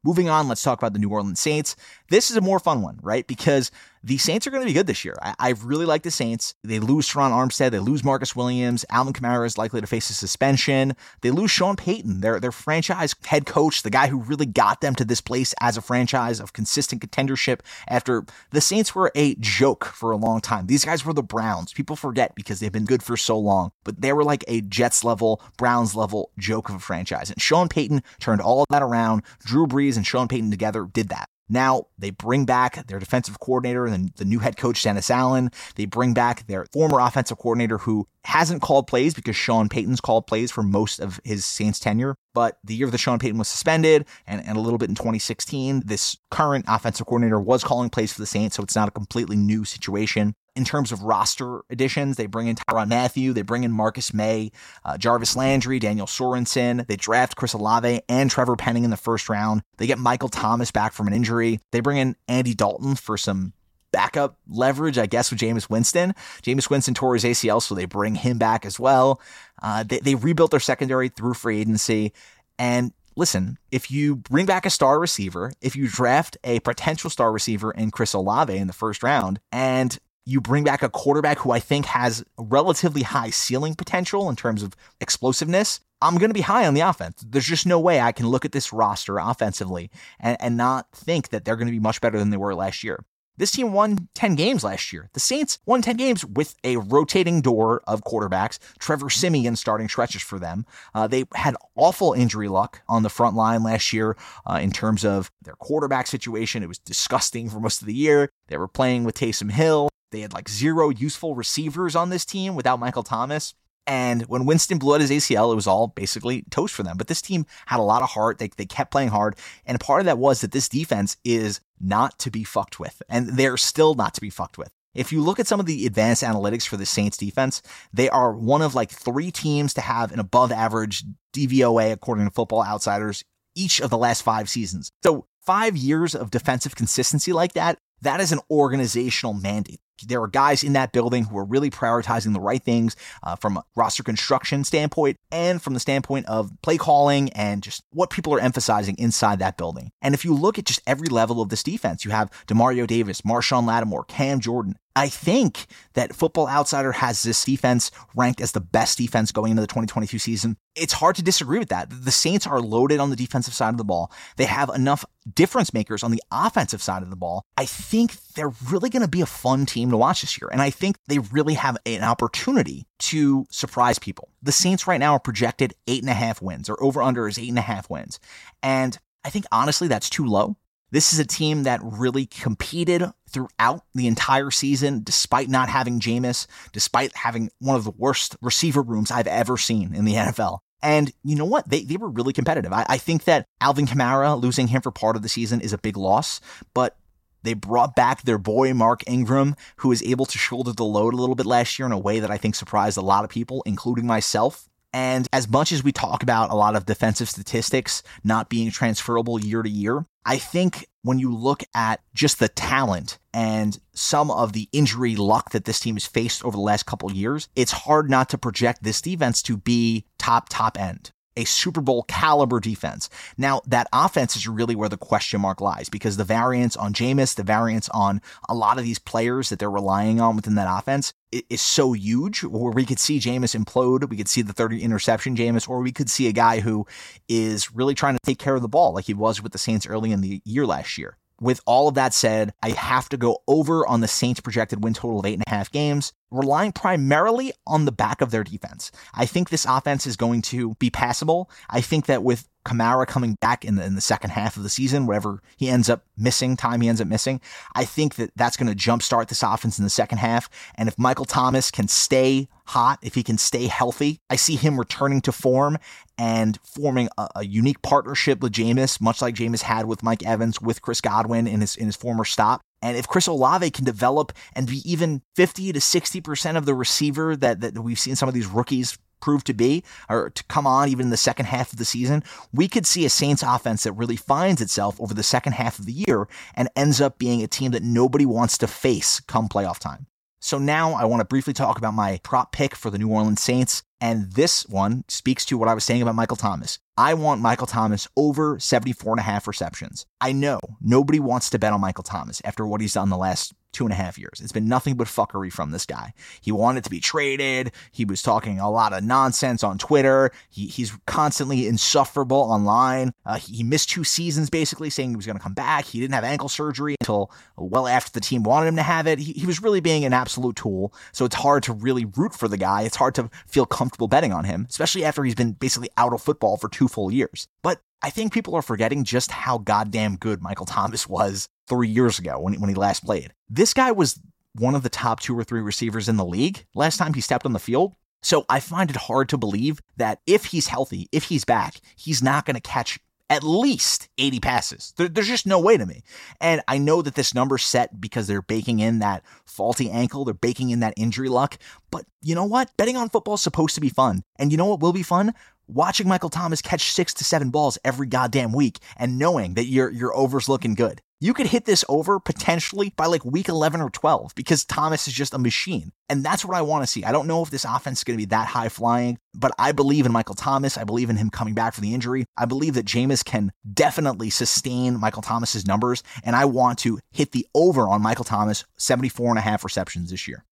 Moving 0.04 0.30
on, 0.30 0.48
let's 0.48 0.62
talk 0.62 0.78
about 0.78 0.93
the 0.93 1.00
New 1.00 1.10
Orleans 1.10 1.39
Saints. 1.39 1.76
This 2.10 2.30
is 2.30 2.38
a 2.38 2.41
more 2.41 2.60
fun 2.60 2.82
one, 2.82 3.00
right? 3.02 3.28
Because 3.28 3.72
the 4.08 4.17
Saints 4.17 4.48
are 4.48 4.52
going 4.52 4.63
to 4.63 4.67
be 4.67 4.74
good 4.74 4.88
this 4.88 5.04
year. 5.04 5.17
I, 5.22 5.36
I 5.38 5.50
really 5.50 5.86
like 5.86 6.04
the 6.04 6.12
Saints. 6.12 6.56
They 6.63 6.80
lose 6.80 7.10
Terron 7.10 7.32
Armstead. 7.32 7.72
They 7.72 7.80
lose 7.80 8.06
Marcus 8.06 8.38
Williams. 8.38 8.86
Alvin 8.89 9.12
Kamara 9.12 9.46
is 9.46 9.58
likely 9.58 9.82
to 9.82 9.88
face 9.88 10.10
a 10.10 10.13
suspension. 10.13 10.96
They 11.20 11.30
lose 11.30 11.52
Sean 11.52 11.76
Payton, 11.76 12.22
their, 12.22 12.39
their 12.39 12.54
franchise 12.54 13.13
head 13.26 13.46
coach, 13.46 13.84
the 13.84 13.89
guy 13.89 14.08
who 14.08 14.20
really 14.20 14.46
got 14.46 14.80
them 14.80 14.96
to 14.96 15.04
this 15.04 15.20
place 15.20 15.54
as 15.60 15.76
a 15.76 15.82
franchise 15.82 16.39
of 16.39 16.54
consistent 16.54 17.02
contendership 17.02 17.60
after 17.89 18.26
the 18.52 18.62
Saints 18.62 18.96
were 18.96 19.12
a 19.13 19.36
joke 19.36 19.84
for 19.84 20.12
a 20.12 20.17
long 20.17 20.39
time. 20.39 20.67
These 20.67 20.86
guys 20.86 21.04
were 21.04 21.13
the 21.13 21.22
Browns. 21.22 21.74
People 21.74 21.98
forget 21.98 22.34
because 22.34 22.62
they've 22.62 22.72
been 22.72 22.86
good 22.86 23.04
for 23.04 23.17
so 23.17 23.38
long, 23.38 23.74
but 23.84 24.00
they 24.00 24.13
were 24.13 24.24
like 24.24 24.46
a 24.48 24.62
Jets 24.62 25.04
level, 25.04 25.41
Browns 25.58 25.96
level 25.96 26.32
joke 26.39 26.70
of 26.70 26.76
a 26.76 26.80
franchise. 26.80 27.30
And 27.30 27.41
Sean 27.41 27.67
Payton 27.67 28.04
turned 28.20 28.39
all 28.39 28.62
of 28.62 28.67
that 28.70 28.84
around. 28.84 29.24
Drew 29.43 29.67
Brees 29.67 29.98
and 29.98 30.08
Sean 30.08 30.30
Payton 30.30 30.50
together 30.50 30.88
did 30.93 31.10
that. 31.10 31.28
Now 31.50 31.88
they 31.98 32.10
bring 32.10 32.46
back 32.46 32.88
their 32.88 33.00
defensive 33.00 33.40
coordinator 33.40 33.86
and 33.86 34.12
the 34.16 34.26
new 34.26 34.40
head 34.40 34.58
coach, 34.58 34.84
Dennis 34.84 35.10
Allen. 35.10 35.52
They 35.76 35.86
bring 35.86 36.14
back 36.14 36.48
their 36.48 36.66
former 36.72 37.00
offensive 37.00 37.38
coordinator 37.38 37.78
who 37.80 38.08
hasn't 38.24 38.62
called 38.62 38.88
plays 38.88 39.14
because 39.14 39.36
Sean 39.36 39.70
Payton's 39.70 40.02
called 40.02 40.28
plays 40.28 40.52
for 40.52 40.62
most 40.62 41.00
of 41.00 41.20
his 41.24 41.46
Saints 41.46 41.80
tenure. 41.80 42.16
But 42.34 42.58
the 42.64 42.76
year 42.76 42.90
that 42.90 42.98
Sean 42.98 43.20
Payton 43.20 43.38
was 43.38 43.48
suspended 43.48 44.06
and, 44.28 44.46
and 44.46 44.58
a 44.58 44.62
little 44.62 44.78
bit 44.78 44.90
in 44.90 44.96
2016, 44.96 45.84
this 45.86 46.18
current 46.30 46.66
offensive 46.68 47.06
coordinator 47.06 47.40
was 47.40 47.64
calling 47.64 47.90
plays 47.90 48.12
for 48.12 48.20
the 48.20 48.26
Saints. 48.28 48.58
So 48.58 48.64
it's 48.64 48.76
not 48.76 48.90
a 48.90 48.92
completely 48.92 49.38
new 49.38 49.64
situation 49.64 50.36
in 50.58 50.65
terms 50.65 50.91
of 50.91 51.04
roster 51.04 51.62
additions, 51.70 52.17
they 52.17 52.26
bring 52.26 52.48
in 52.48 52.56
Tyrann 52.56 52.89
Mathieu, 52.89 53.32
they 53.32 53.43
bring 53.43 53.63
in 53.63 53.72
Marcus 53.72 54.13
Maye, 54.13 54.52
uh, 54.84 54.98
Jarvis 54.98 55.36
Landry, 55.36 55.78
Daniel 55.78 56.08
Sorensen. 56.08 56.86
They 56.88 56.96
draft 56.96 57.36
Chris 57.36 57.54
Olave 57.54 58.02
and 58.10 58.30
Trevor 58.30 58.56
Penning 58.56 58.84
in 58.84 58.89
the 58.89 58.98
first 58.98 59.30
round. 59.30 59.62
They 59.78 59.86
get 59.86 60.00
Michael 60.00 60.30
Thomas 60.30 60.72
back 60.72 60.93
from 60.93 61.08
an 61.08 61.13
injury. 61.13 61.60
They 61.72 61.80
bring 61.80 61.98
in 61.98 62.15
Andy 62.28 62.56
Dalton 62.56 62.96
for 62.96 63.17
some 63.17 63.54
backup 63.91 64.38
leverage, 64.50 64.98
I 64.98 65.06
guess, 65.06 65.30
with 65.30 65.39
Jameis 65.39 65.70
Winston. 65.70 66.13
Jameis 66.41 66.70
Winston 66.70 66.96
tore 66.96 67.13
his 67.13 67.24
ACL, 67.24 67.62
so 67.62 67.76
they 67.76 67.86
bring 67.86 68.15
him 68.15 68.39
back 68.39 68.65
as 68.65 68.80
well. 68.80 69.22
Uh, 69.62 69.84
they, 69.84 70.00
they 70.00 70.15
rebuilt 70.15 70.52
their 70.52 70.60
secondary 70.60 71.10
through 71.10 71.36
free 71.36 71.62
agency. 71.62 72.13
And 72.58 72.93
listen, 73.15 73.58
if 73.72 73.91
you 73.91 74.15
bring 74.15 74.48
back 74.48 74.65
a 74.65 74.72
star 74.72 75.00
receiver, 75.00 75.54
if 75.62 75.76
you 75.76 75.88
draft 75.88 76.36
a 76.43 76.60
potential 76.62 77.10
star 77.10 77.32
receiver 77.32 77.72
in 77.72 77.91
Chris 77.91 78.13
Olave 78.13 78.56
in 78.56 78.67
the 78.67 78.74
first 78.74 79.04
round, 79.04 79.39
and 79.52 80.00
you 80.28 80.42
bring 80.42 80.66
back 80.66 80.84
a 80.84 80.90
quarterback 80.90 81.40
who 81.40 81.52
I 81.52 81.60
think 81.60 81.86
has 81.86 82.24
relatively 82.38 83.04
high 83.04 83.30
ceiling 83.30 83.76
potential 83.76 84.30
in 84.30 84.36
terms 84.36 84.62
of 84.62 84.76
explosiveness, 85.00 85.80
I'm 86.02 86.18
going 86.18 86.30
to 86.30 86.36
be 86.36 86.42
high 86.42 86.68
on 86.68 86.74
the 86.74 86.82
offense. 86.82 87.24
There's 87.26 87.46
just 87.46 87.66
no 87.66 87.80
way 87.80 88.02
I 88.02 88.12
can 88.12 88.28
look 88.28 88.44
at 88.44 88.52
this 88.52 88.74
roster 88.74 89.20
offensively 89.20 89.90
and, 90.20 90.36
and 90.42 90.58
not 90.58 90.92
think 90.92 91.30
that 91.30 91.46
they're 91.46 91.56
going 91.56 91.68
to 91.68 91.72
be 91.72 91.80
much 91.80 92.02
better 92.02 92.20
than 92.20 92.30
they 92.30 92.38
were 92.38 92.54
last 92.54 92.84
year. 92.84 93.06
This 93.38 93.52
team 93.52 93.72
won 93.72 94.10
10 94.16 94.36
games 94.36 94.63
last 94.63 94.92
year. 94.92 95.10
The 95.13 95.20
Saints 95.20 95.60
won 95.66 95.82
10 95.82 95.96
games 95.96 96.26
with 96.26 96.56
a 96.63 96.78
rotating 96.78 97.42
door 97.42 97.84
of 97.88 98.04
quarterbacks. 98.04 98.58
Trevor 98.80 99.10
Siemian 99.10 99.56
starting 99.56 99.88
stretches 99.88 100.24
for 100.24 100.40
them. 100.40 100.66
Uh, 100.94 101.08
they 101.08 101.26
had 101.36 101.56
awful 101.76 102.13
injury 102.13 102.48
luck 102.48 102.82
on 102.90 103.04
the 103.04 103.10
front 103.10 103.36
line 103.36 103.63
last 103.63 103.94
year 103.94 104.18
uh, 104.48 104.60
in 104.62 104.72
terms 104.72 105.06
of 105.06 105.32
their 105.44 105.54
quarterback 105.54 106.08
situation. 106.08 106.63
It 106.63 106.68
was 106.68 106.80
disgusting 106.80 107.48
for 107.50 107.60
most 107.60 107.82
of 107.82 107.88
the 107.88 107.94
year. 107.94 108.30
They 108.48 108.58
were 108.58 108.68
playing 108.68 109.04
with 109.04 109.16
Taysom 109.16 109.52
Hill. 109.52 109.90
They 110.12 110.22
had 110.22 110.34
like 110.34 110.50
zero 110.50 110.89
useful 110.89 111.36
receivers 111.36 111.96
on 111.96 112.10
this 112.10 112.26
team 112.26 112.56
without 112.56 112.80
Michael 112.80 113.04
Thomas. 113.04 113.54
And 113.86 114.24
when 114.24 114.46
Winston 114.46 114.80
blew 114.80 114.96
out 114.96 115.02
his 115.02 115.12
ACL, 115.12 115.54
it 115.54 115.56
was 115.56 115.65
all 115.65 115.88
basically 115.88 116.43
toast 116.50 116.74
for 116.74 116.84
them. 116.84 116.98
But 116.98 117.08
this 117.08 117.22
team 117.22 117.46
had 117.65 117.80
a 117.80 117.84
lot 117.84 118.02
of 118.02 118.10
heart. 118.10 118.38
They, 118.38 118.50
they 118.50 118.65
kept 118.65 118.91
playing 118.91 119.10
hard. 119.10 119.38
And 119.65 119.80
part 119.80 120.02
of 120.02 120.06
that 120.06 120.17
was 120.17 120.41
that 120.41 120.52
this 120.52 120.67
defense 120.67 121.15
is 121.24 121.62
not 121.80 122.20
to 122.20 122.30
be 122.30 122.43
fucked 122.43 122.80
with. 122.80 123.02
And 123.08 123.30
they're 123.30 123.56
still 123.56 123.96
not 123.96 124.13
to 124.15 124.22
be 124.22 124.30
fucked 124.30 124.58
with. 124.58 124.70
If 124.93 125.13
you 125.13 125.22
look 125.22 125.39
at 125.39 125.48
some 125.48 125.60
of 125.60 125.67
the 125.67 125.86
advanced 125.86 126.24
analytics 126.24 126.67
for 126.67 126.76
the 126.76 126.86
Saints 126.86 127.17
defense, 127.17 127.62
they 127.93 128.10
are 128.10 128.34
one 128.34 128.62
of 128.62 128.76
like 128.76 128.89
three 128.89 129.32
teams 129.32 129.74
to 129.76 129.82
have 129.82 130.12
an 130.12 130.20
above 130.20 130.52
average 130.52 131.04
DVOA 131.34 131.93
according 131.93 132.26
to 132.26 132.32
football 132.32 132.63
outsiders 132.63 133.24
each 133.56 133.80
of 133.80 133.89
the 133.89 133.98
last 133.98 134.22
five 134.22 134.50
seasons. 134.50 134.91
So 135.04 135.28
five 135.46 135.78
years 135.78 136.13
of 136.13 136.32
defensive 136.32 136.76
consistency 136.76 137.32
like 137.32 137.54
that, 137.54 137.78
that 138.02 138.20
is 138.20 138.32
an 138.32 138.39
organizational 138.52 139.34
mandate 139.34 139.80
there 140.06 140.22
are 140.22 140.28
guys 140.28 140.64
in 140.64 140.74
that 140.74 140.92
building 140.92 141.26
who 141.26 141.38
are 141.38 141.46
really 141.46 141.70
prioritizing 141.70 142.34
the 142.34 142.40
right 142.40 142.62
things 142.62 142.96
uh, 143.24 143.36
from 143.36 143.58
a 143.58 143.64
roster 143.76 144.04
construction 144.04 144.64
standpoint 144.64 145.18
and 145.32 145.62
from 145.62 145.74
the 145.74 145.80
standpoint 145.80 146.26
of 146.28 146.52
play 146.62 146.78
calling 146.78 147.30
and 147.32 147.64
just 147.64 147.84
what 147.92 148.10
people 148.10 148.34
are 148.34 148.40
emphasizing 148.40 148.96
inside 148.98 149.40
that 149.40 149.58
building. 149.58 149.90
And 150.02 150.14
if 150.14 150.24
you 150.24 150.34
look 150.34 150.60
at 150.60 150.66
just 150.66 150.82
every 150.86 151.08
level 151.08 151.42
of 151.42 151.50
this 151.50 151.64
defense, 151.64 152.06
you 152.06 152.12
have 152.12 152.32
Demario 152.48 152.86
Davis, 152.86 153.22
Marshon 153.22 153.66
Lattimore, 153.66 154.06
Cam 154.06 154.40
Jordan, 154.40 154.76
I 154.98 155.10
think 155.10 155.68
that 155.94 156.16
Football 156.16 156.48
Outsider 156.48 156.92
has 156.92 157.22
this 157.22 157.46
defense 157.46 157.92
ranked 158.16 158.42
as 158.42 158.54
the 158.54 158.60
best 158.60 158.98
defense 158.98 159.32
going 159.32 159.52
into 159.52 159.62
the 159.62 159.68
2022 159.68 160.18
season. 160.18 160.58
It's 160.76 160.94
hard 160.94 161.16
to 161.18 161.22
disagree 161.22 161.60
with 161.60 161.70
that. 161.70 161.90
The 161.92 162.10
Saints 162.10 162.48
are 162.48 162.60
loaded 162.60 163.00
on 163.00 163.12
the 163.12 163.16
defensive 163.16 163.54
side 163.54 163.70
of 163.70 163.78
the 163.78 163.84
ball. 163.84 164.12
They 164.38 164.46
have 164.46 164.70
enough 164.70 165.06
difference 165.34 165.74
makers 165.74 166.04
on 166.04 166.12
the 166.12 166.22
offensive 166.32 166.82
side 166.82 167.04
of 167.04 167.10
the 167.10 167.16
ball. 167.16 167.44
I 167.58 167.66
think 167.66 168.16
they're 168.36 168.54
really 168.70 168.90
going 168.90 169.02
to 169.02 169.08
be 169.08 169.22
a 169.22 169.26
fun 169.26 169.66
team 169.66 169.92
to 169.92 169.98
watch 169.98 170.22
this 170.22 170.40
year. 170.40 170.50
And 170.52 170.62
I 170.62 170.70
think 170.70 170.98
they 171.08 171.20
really 171.20 171.56
have 171.56 171.78
an 171.86 172.04
opportunity 172.04 172.86
to 173.00 173.46
surprise 173.50 174.00
people. 174.00 174.30
The 174.42 174.52
Saints 174.52 174.88
right 174.88 175.00
now 175.00 175.13
are 175.13 175.20
projected 175.20 175.74
eight 175.88 176.04
and 176.04 176.10
a 176.10 176.16
half 176.16 176.42
wins, 176.42 176.70
or 176.70 176.82
over 176.82 177.02
under 177.02 177.28
is 177.28 177.38
eight 177.38 177.50
and 177.50 177.60
a 177.60 177.62
half 177.62 177.90
wins. 177.90 178.20
And 178.63 178.98
I 179.24 179.30
think 179.30 179.46
honestly, 179.52 179.88
that's 179.88 180.10
too 180.10 180.26
low. 180.26 180.56
This 180.90 181.12
is 181.12 181.20
a 181.20 181.26
team 181.26 181.63
that 181.63 181.82
really 181.84 182.26
competed 182.26 183.04
throughout 183.30 183.84
the 183.94 184.08
entire 184.08 184.52
season, 184.52 185.04
despite 185.04 185.50
not 185.50 185.68
having 185.68 186.00
Jameis, 186.00 186.48
despite 186.72 187.13
having 187.16 187.50
one 187.60 187.76
of 187.76 187.84
the 187.84 187.92
worst 187.92 188.38
receiver 188.42 188.82
rooms 188.82 189.12
I've 189.12 189.28
ever 189.28 189.58
seen 189.58 189.94
in 189.94 190.06
the 190.06 190.13
NFL. 190.13 190.60
And 190.82 191.12
you 191.24 191.36
know 191.36 191.46
what? 191.46 191.70
They, 191.70 191.84
they 191.84 191.98
were 191.98 192.10
really 192.10 192.34
competitive. 192.34 192.72
I, 192.72 192.86
I 192.88 192.98
think 192.98 193.24
that 193.24 193.46
Alvin 193.62 193.88
Kamara, 193.88 194.40
losing 194.40 194.68
him 194.68 194.82
for 194.82 194.92
part 194.92 195.16
of 195.16 195.22
the 195.22 195.30
season, 195.30 195.62
is 195.62 195.74
a 195.74 195.78
big 195.78 195.98
loss, 195.98 196.40
but 196.74 196.98
they 197.44 197.54
brought 197.54 197.96
back 197.96 198.24
their 198.24 198.38
boy, 198.38 198.74
Mark 198.74 199.04
Ingram, 199.08 199.56
who 199.78 199.90
was 199.90 200.04
able 200.04 200.26
to 200.26 200.38
shoulder 200.38 200.74
the 200.74 200.84
load 200.84 201.13
a 201.13 201.18
little 201.18 201.36
bit 201.36 201.46
last 201.46 201.80
year 201.80 201.86
in 201.86 201.92
a 201.92 201.98
way 201.98 202.20
that 202.20 202.32
I 202.32 202.38
think 202.38 202.56
surprised 202.56 202.98
a 202.98 203.02
lot 203.02 203.24
of 203.24 203.30
people, 203.30 203.63
including 203.66 204.06
myself. 204.06 204.68
And 204.94 205.28
as 205.32 205.50
much 205.50 205.72
as 205.72 205.84
we 205.84 205.92
talk 205.92 206.24
about 206.24 206.50
a 206.50 206.56
lot 206.56 206.76
of 206.76 206.86
defensive 206.86 207.30
statistics 207.30 208.04
not 208.24 208.50
being 208.50 208.72
transferable 208.72 209.40
year 209.40 209.62
to 209.62 209.70
year, 209.70 210.06
I 210.28 210.38
think 210.38 210.86
when 211.04 211.20
you 211.20 211.34
look 211.34 211.63
at 211.74 212.02
just 212.13 212.40
the 212.40 212.50
talent 212.50 213.18
and 213.34 213.80
some 213.94 214.30
of 214.30 214.52
the 214.52 214.68
injury 214.74 215.16
luck 215.16 215.52
that 215.52 215.63
this 215.63 215.80
team 215.80 215.96
has 215.96 216.06
faced 216.06 216.44
over 216.44 216.58
the 216.58 216.62
last 216.62 216.86
couple 216.86 217.10
years, 217.13 217.48
it's 217.56 217.72
hard 217.72 218.10
not 218.10 218.28
to 218.30 218.38
project 218.38 218.84
this 218.84 219.02
defense 219.02 219.42
to 219.44 219.56
be 219.56 220.06
top, 220.18 220.50
top 220.50 220.78
end 220.78 221.12
a 221.38 221.45
Super 221.45 221.80
Bowl 221.80 222.04
caliber 222.04 222.60
defense. 222.60 223.10
Now, 223.38 223.62
that 223.65 223.88
offense 223.93 224.36
is 224.36 224.47
really 224.47 224.76
where 224.76 224.89
the 224.89 224.97
question 224.97 225.39
mark 225.39 225.62
lies 225.62 225.88
because 225.88 226.17
the 226.17 226.23
variance 226.23 226.76
on 226.76 226.93
Jameis, 226.93 227.36
the 227.36 227.43
variance 227.43 227.88
on 227.89 228.21
a 228.50 228.56
lot 228.56 228.78
of 228.78 228.84
these 228.84 229.00
players 229.00 229.50
that 229.50 229.60
they're 229.60 229.71
relying 229.71 230.19
on 230.19 230.36
within 230.36 230.56
that 230.56 230.67
offense 230.69 231.13
is 231.32 231.62
so 231.62 231.93
huge 231.93 232.43
where 232.43 232.71
we 232.71 232.86
could 232.86 233.00
see 233.00 233.19
Jameis 233.19 233.56
implode. 233.56 234.10
We 234.10 234.17
could 234.17 234.28
see 234.28 234.41
the 234.41 234.54
30 234.54 234.82
interception 234.82 235.36
Jameis, 235.36 235.69
or 235.69 235.82
we 235.82 235.91
could 235.91 236.10
see 236.10 236.28
a 236.28 236.34
guy 236.34 236.62
who 236.62 236.86
is 237.28 237.73
really 237.73 237.95
trying 237.95 238.15
to 238.15 238.19
take 238.26 238.39
care 238.39 238.56
of 238.56 238.62
the 238.62 238.67
ball 238.67 238.93
like 238.93 239.06
he 239.06 239.13
was 239.13 239.41
with 239.41 239.52
the 239.52 239.58
Saints 239.58 239.86
early 239.86 240.12
in 240.12 240.21
the 240.21 240.41
year 240.45 240.65
last 240.65 240.97
year. 240.97 241.17
With 241.39 241.62
all 241.65 241.88
of 241.88 241.95
that 241.95 242.13
said, 242.13 242.54
I 242.63 242.71
have 242.71 243.10
to 243.10 243.17
go 243.17 243.43
over 243.47 243.86
on 243.86 244.02
the 244.02 244.08
Saints' 244.08 244.39
projected 244.39 244.84
win 244.84 244.93
total 244.93 245.19
of 245.19 245.26
eight 245.26 245.36
and 245.36 245.43
a 245.45 245.50
half 245.50 245.71
games, 245.71 246.13
relying 246.32 246.71
primarily 246.71 247.54
on 247.67 247.86
the 247.86 247.91
back 247.91 248.21
of 248.21 248.32
their 248.32 248.43
defense. 248.43 248.91
I 249.13 249.26
think 249.28 249.50
this 249.50 249.65
offense 249.65 250.08
is 250.08 250.15
going 250.15 250.41
to 250.43 250.73
be 250.76 250.89
passable. 250.89 251.50
I 251.69 251.82
think 251.82 252.08
that 252.08 252.23
with 252.23 252.47
Kamara 252.65 253.08
coming 253.08 253.38
back 253.39 253.63
in 253.63 253.76
the, 253.76 253.86
in 253.86 253.95
the 253.95 254.02
second 254.02 254.32
half 254.32 254.58
of 254.58 254.63
the 254.63 254.69
season, 254.69 255.06
whatever 255.06 255.41
he 255.56 255.69
ends 255.69 255.89
up 255.89 256.04
missing, 256.17 256.58
time 256.58 256.82
he 256.82 256.89
ends 256.89 257.00
up 257.00 257.08
missing, 257.08 257.39
I 257.76 257.86
think 257.86 258.15
that 258.15 258.32
that's 258.36 258.58
going 258.58 258.76
to 258.76 258.76
jumpstart 258.76 259.28
this 259.28 259.43
offense 259.43 259.78
in 259.78 259.84
the 259.84 259.89
second 259.89 260.17
half. 260.17 260.50
And 260.76 260.89
if 260.89 261.00
Michael 261.00 261.26
Thomas 261.26 261.71
can 261.71 261.88
stay 261.88 262.50
hot, 262.65 263.00
if 263.02 263.15
he 263.15 263.23
can 263.23 263.38
stay 263.38 263.67
healthy, 263.67 264.19
I 264.30 264.36
see 264.36 264.56
him 264.56 264.78
returning 264.78 265.21
to 265.21 265.32
form 265.32 265.78
and 266.18 266.60
forming 266.64 267.10
a, 267.18 267.28
a 267.38 267.46
unique 267.46 267.82
partnership 267.82 268.42
with 268.42 268.54
Jameis, 268.54 269.00
much 269.00 269.22
like 269.22 269.36
Jameis 269.36 269.62
had 269.62 269.86
with 269.86 270.04
Mike 270.04 270.26
Evans, 270.26 270.62
with 270.62 270.82
Chris 270.82 271.02
Godwin 271.02 271.48
in 271.48 271.62
his 271.62 271.76
in 271.76 271.86
his 271.86 271.96
former 271.96 272.26
stop. 272.26 272.62
And 272.82 272.96
if 272.96 273.08
Chris 273.08 273.28
Olave 273.28 273.72
can 273.72 273.86
develop 273.86 274.34
and 274.54 274.68
be 274.68 274.82
even 274.86 275.24
50 275.36 275.74
to 275.74 275.80
60% 275.80 276.58
of 276.58 276.66
the 276.66 276.76
receiver 276.76 277.36
that, 277.36 277.62
that 277.62 277.80
we've 277.80 277.98
seen 277.98 278.16
some 278.16 278.30
of 278.30 278.36
these 278.36 278.46
rookies 278.46 279.00
prove 279.20 279.44
to 279.46 279.54
be 279.54 279.84
or 280.10 280.30
to 280.30 280.44
come 280.46 280.68
on 280.68 280.90
even 280.90 281.08
in 281.08 281.10
the 281.10 281.18
second 281.18 281.48
half 281.48 281.72
of 281.72 281.80
the 281.80 281.86
season, 281.86 282.24
we 282.54 282.68
could 282.68 282.86
see 282.86 283.06
a 283.06 283.10
Saints 283.10 283.44
offense 283.44 283.84
that 283.84 283.94
really 283.94 284.16
finds 284.16 284.62
itself 284.62 285.00
over 285.02 285.14
the 285.14 285.24
second 285.24 285.54
half 285.54 285.80
of 285.80 285.86
the 285.86 285.92
year 285.92 286.28
and 286.54 286.70
ends 286.76 287.02
up 287.02 287.18
being 287.18 287.42
a 287.42 287.48
team 287.48 287.72
that 287.72 287.84
nobody 287.84 288.26
wants 288.26 288.58
to 288.60 288.68
face 288.68 289.20
come 289.22 289.50
playoff 289.50 289.80
time. 289.80 290.06
So 290.40 290.60
now 290.60 290.94
I 290.94 291.06
want 291.06 291.22
to 291.22 291.26
briefly 291.26 291.54
talk 291.54 291.78
about 291.78 291.94
my 291.94 292.20
prop 292.24 292.52
pick 292.52 292.76
for 292.76 292.92
the 292.92 293.00
New 293.00 293.10
Orleans 293.10 293.42
Saints. 293.42 293.84
And 294.00 294.32
this 294.34 294.66
one 294.68 295.04
speaks 295.08 295.46
to 295.46 295.58
what 295.58 295.70
I 295.70 295.74
was 295.74 295.84
saying 295.84 296.02
about 296.02 296.16
Michael 296.16 296.38
Thomas. 296.38 296.80
I 296.98 297.14
want 297.14 297.42
Michael 297.42 297.68
Thomas 297.68 298.08
over 298.18 298.58
74 298.60 299.14
and 299.14 299.20
a 299.20 299.24
half 299.24 299.48
receptions. 299.48 300.08
I 300.20 300.32
know 300.32 300.60
nobody 300.82 301.20
wants 301.20 301.52
to 301.52 301.60
bet 301.60 301.72
on 301.72 301.80
Michael 301.80 302.04
Thomas 302.04 302.42
after 302.44 302.66
what 302.66 302.82
he's 302.82 302.94
done 302.94 303.10
the 303.10 303.18
last 303.18 303.54
two 303.78 303.86
and 303.86 303.94
a 303.94 303.96
half 303.96 304.18
years. 304.18 304.42
It's 304.42 304.52
been 304.52 304.68
nothing 304.68 304.96
but 304.96 305.08
fuckery 305.08 305.52
from 305.54 305.70
this 305.70 305.86
guy. 305.86 306.14
He 306.42 306.52
wanted 306.52 306.84
to 306.86 306.90
be 306.90 307.00
traded. 307.00 307.72
He 307.92 308.06
was 308.06 308.24
talking 308.24 308.60
a 308.60 308.72
lot 308.72 308.92
of 308.92 309.04
nonsense 309.04 309.64
on 309.64 309.78
Twitter. 309.78 310.32
He, 310.50 310.66
he's 310.66 310.98
constantly 311.06 311.68
insufferable 311.68 312.38
online. 312.38 313.12
Uh, 313.24 313.36
he, 313.36 313.58
he 313.58 313.64
missed 313.64 313.90
two 313.90 314.04
seasons 314.04 314.50
basically 314.50 314.90
saying 314.90 315.12
he 315.12 315.16
was 315.16 315.28
going 315.28 315.38
to 315.38 315.44
come 315.44 315.54
back. 315.54 315.86
He 315.86 316.00
didn't 316.00 316.16
have 316.16 316.24
ankle 316.24 316.50
surgery 316.50 316.96
until 317.00 317.32
well 317.56 317.88
after 317.88 318.12
the 318.12 318.20
team 318.20 318.42
wanted 318.42 318.68
him 318.68 318.78
to 318.78 318.84
have 318.84 319.06
it. 319.06 319.20
He, 319.20 319.34
he 319.34 319.46
was 319.46 319.62
really 319.62 319.82
being 319.82 320.06
an 320.06 320.14
absolute 320.14 320.56
tool. 320.56 320.92
So 321.12 321.26
it's 321.26 321.36
hard 321.36 321.62
to 321.64 321.74
really 321.74 322.06
root 322.06 322.34
for 322.34 322.48
the 322.48 322.58
guy. 322.58 322.82
It's 322.82 322.98
hard 322.98 323.14
to 323.16 323.30
feel 323.46 323.68
comfortable 323.68 324.08
betting 324.08 324.34
on 324.34 324.46
him, 324.46 324.66
especially 324.70 325.06
after 325.06 325.24
he's 325.24 325.36
been 325.36 325.52
basically 325.52 325.90
out 325.98 326.14
of 326.14 326.22
football 326.24 326.58
for 326.58 326.68
two 326.68 326.87
full 326.88 327.12
years. 327.12 327.47
But 327.62 327.82
I 328.02 328.10
think 328.10 328.34
people 328.34 328.56
are 328.56 328.62
forgetting 328.62 329.04
just 329.04 329.32
how 329.32 329.58
goddamn 329.58 330.17
good 330.17 330.41
Michael 330.41 330.65
Thomas 330.65 331.08
was 331.08 331.50
three 331.67 331.89
years 331.89 332.19
ago 332.19 332.39
when, 332.39 332.60
when 332.60 332.69
he 332.69 332.76
last 332.76 333.04
played. 333.06 333.34
This 333.50 333.73
guy 333.73 333.91
was 333.91 334.19
one 334.54 334.76
of 334.76 334.84
the 334.84 334.89
top 334.89 335.19
two 335.19 335.38
or 335.38 335.43
three 335.43 335.62
receivers 335.62 336.10
in 336.10 336.17
the 336.17 336.26
league 336.26 336.65
last 336.73 336.97
time 336.97 337.13
he 337.13 337.21
stepped 337.21 337.45
on 337.45 337.54
the 337.54 337.60
field. 337.60 337.95
So 338.21 338.45
I 338.50 338.60
find 338.60 338.89
it 338.89 338.95
hard 338.95 339.30
to 339.30 339.38
believe 339.38 339.80
that 339.97 340.19
if 340.26 340.45
he's 340.45 340.67
healthy, 340.67 341.08
if 341.12 341.26
he's 341.26 341.45
back, 341.45 341.76
he's 341.95 342.23
not 342.23 342.45
going 342.45 342.56
to 342.56 342.62
catch 342.62 343.00
at 343.30 343.43
least 343.43 344.10
80 344.17 344.39
passes. 344.39 344.93
There, 344.97 345.08
there's 345.08 345.28
just 345.28 345.45
no 345.45 345.60
way 345.60 345.78
to 345.78 345.86
me. 345.86 346.04
And 346.39 346.62
I 346.67 346.78
know 346.78 347.02
that 347.02 347.15
this 347.15 347.34
number's 347.34 347.63
set 347.63 348.00
because 348.00 348.28
they're 348.28 348.41
baking 348.41 348.80
in 348.80 349.00
that 349.00 349.23
faulty 349.45 349.89
ankle, 349.89 350.26
they're 350.26 350.34
baking 350.34 350.69
in 350.69 350.80
that 350.80 350.93
injury 350.97 351.30
luck. 351.30 351.58
But 351.91 352.06
you 352.21 352.36
know 352.36 352.45
what? 352.45 352.71
Betting 352.78 352.97
on 352.97 353.10
football 353.10 353.36
is 353.36 353.41
supposed 353.41 353.76
to 353.76 353.82
be 353.82 353.89
fun. 353.89 354.23
And 354.39 354.52
you 354.52 354.58
know 354.58 354.65
what 354.65 354.80
will 354.80 354.93
be 354.93 355.04
fun? 355.04 355.34
Watching 355.68 356.08
Michael 356.08 356.30
Thomas 356.30 356.62
catch 356.62 356.92
six 356.92 357.14
to 357.16 357.24
seven 357.24 357.50
balls 357.50 357.78
every 357.84 358.08
goddamn 358.08 358.54
week 358.54 358.80
and 358.98 359.20
knowing 359.20 359.54
that 359.56 359.66
your 359.66 359.90
your 359.92 360.16
over's 360.16 360.50
looking 360.50 360.76
good. 360.76 361.02
You 361.20 361.34
could 361.34 361.48
hit 361.48 361.66
this 361.66 361.84
over 361.90 362.20
potentially 362.20 362.94
by 362.96 363.08
like 363.08 363.26
week 363.26 363.50
11 363.50 363.82
or 363.82 363.90
12 363.90 364.36
because 364.36 364.64
Thomas 364.66 365.08
is 365.08 365.16
just 365.16 365.34
a 365.34 365.40
machine. 365.40 365.92
And 366.10 366.24
that's 366.24 366.46
what 366.46 366.56
I 366.56 366.62
want 366.62 366.84
to 366.84 366.88
see. 366.88 367.04
I 367.04 367.12
don't 367.12 367.26
know 367.26 367.42
if 367.42 367.50
this 367.50 367.66
offense 367.66 368.00
is 368.00 368.04
going 368.04 368.16
to 368.16 368.22
be 368.22 368.30
that 368.30 368.48
high 368.48 368.70
flying, 368.70 369.18
but 369.34 369.52
I 369.58 369.72
believe 369.72 370.06
in 370.06 370.12
Michael 370.12 370.36
Thomas. 370.36 370.78
I 370.78 370.84
believe 370.84 371.10
in 371.10 371.18
him 371.18 371.32
coming 371.32 371.56
back 371.56 371.74
from 371.74 371.82
the 371.82 371.96
injury. 371.96 372.26
I 372.38 372.46
believe 372.46 372.76
that 372.76 372.86
Jameis 372.86 373.26
can 373.26 373.52
definitely 373.74 374.30
sustain 374.30 375.00
Michael 375.00 375.24
Thomas's 375.24 375.66
numbers. 375.66 376.04
And 376.24 376.36
I 376.36 376.46
want 376.46 376.78
to 376.80 377.00
hit 377.12 377.32
the 377.32 377.48
over 377.56 377.88
on 377.88 378.04
Michael 378.04 378.24
Thomas, 378.24 378.66
74 378.78 379.30
and 379.30 379.40
a 379.40 379.42
half 379.42 379.64
receptions 379.64 380.12
this 380.12 380.28
year. 380.28 380.46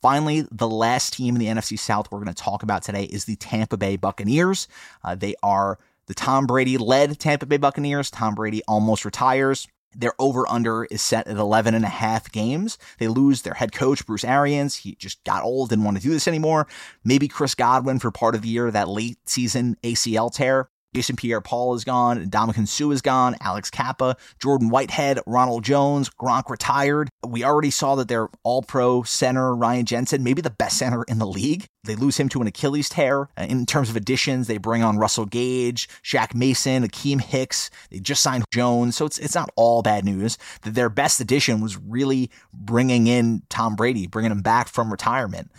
Finally, 0.00 0.46
the 0.50 0.68
last 0.68 1.12
team 1.12 1.36
in 1.36 1.40
the 1.40 1.46
NFC 1.46 1.78
South 1.78 2.10
we're 2.10 2.18
going 2.18 2.34
to 2.34 2.42
talk 2.42 2.62
about 2.62 2.82
today 2.82 3.04
is 3.04 3.24
the 3.24 3.36
Tampa 3.36 3.76
Bay 3.76 3.96
Buccaneers. 3.96 4.66
Uh, 5.04 5.14
they 5.14 5.34
are 5.42 5.78
the 6.06 6.14
Tom 6.14 6.46
Brady 6.46 6.78
led 6.78 7.18
Tampa 7.18 7.46
Bay 7.46 7.58
Buccaneers. 7.58 8.10
Tom 8.10 8.34
Brady 8.34 8.62
almost 8.66 9.04
retires. 9.04 9.68
Their 9.94 10.12
over 10.18 10.48
under 10.48 10.84
is 10.84 11.02
set 11.02 11.26
at 11.26 11.36
11 11.36 11.74
and 11.74 11.84
a 11.84 11.88
half 11.88 12.30
games. 12.30 12.78
They 12.98 13.08
lose 13.08 13.42
their 13.42 13.54
head 13.54 13.72
coach, 13.72 14.06
Bruce 14.06 14.24
Arians. 14.24 14.76
He 14.76 14.94
just 14.94 15.22
got 15.24 15.42
old, 15.42 15.70
didn't 15.70 15.84
want 15.84 15.96
to 15.96 16.02
do 16.02 16.10
this 16.10 16.28
anymore. 16.28 16.66
Maybe 17.04 17.28
Chris 17.28 17.54
Godwin 17.54 17.98
for 17.98 18.10
part 18.10 18.34
of 18.34 18.42
the 18.42 18.48
year, 18.48 18.70
that 18.70 18.88
late 18.88 19.18
season 19.28 19.76
ACL 19.82 20.32
tear. 20.32 20.68
Jason 20.94 21.14
Pierre 21.14 21.40
Paul 21.40 21.74
is 21.74 21.84
gone, 21.84 22.26
Ndamukong 22.26 22.66
Suh 22.66 22.90
is 22.90 23.00
gone, 23.00 23.36
Alex 23.40 23.70
Cappa, 23.70 24.16
Jordan 24.42 24.70
Whitehead, 24.70 25.20
Ronald 25.24 25.62
Jones, 25.62 26.10
Gronk 26.10 26.50
retired. 26.50 27.08
We 27.24 27.44
already 27.44 27.70
saw 27.70 27.94
that 27.94 28.08
their 28.08 28.28
all 28.42 28.62
pro 28.62 29.04
center, 29.04 29.54
Ryan 29.54 29.86
Jensen, 29.86 30.24
maybe 30.24 30.42
the 30.42 30.50
best 30.50 30.78
center 30.78 31.04
in 31.04 31.18
the 31.18 31.26
league. 31.26 31.66
They 31.84 31.96
lose 31.96 32.18
him 32.18 32.28
to 32.30 32.40
an 32.40 32.46
Achilles 32.46 32.88
tear. 32.88 33.30
Uh, 33.38 33.46
in 33.48 33.64
terms 33.64 33.88
of 33.88 33.96
additions, 33.96 34.46
they 34.46 34.58
bring 34.58 34.82
on 34.82 34.98
Russell 34.98 35.24
Gage, 35.24 35.88
Shaq 36.02 36.34
Mason, 36.34 36.86
Akiem 36.86 37.20
Hicks. 37.20 37.70
They 37.90 38.00
just 38.00 38.22
signed 38.22 38.44
Jones. 38.52 38.96
So 38.96 39.06
it's, 39.06 39.18
it's 39.18 39.34
not 39.34 39.50
all 39.56 39.82
bad 39.82 40.04
news. 40.04 40.36
That 40.62 40.74
their 40.74 40.90
best 40.90 41.20
addition 41.20 41.60
was 41.60 41.78
really 41.78 42.30
bringing 42.52 43.06
in 43.06 43.42
Tom 43.48 43.76
Brady, 43.76 44.06
bringing 44.06 44.32
him 44.32 44.42
back 44.42 44.68
from 44.68 44.90
retirement. 44.90 45.50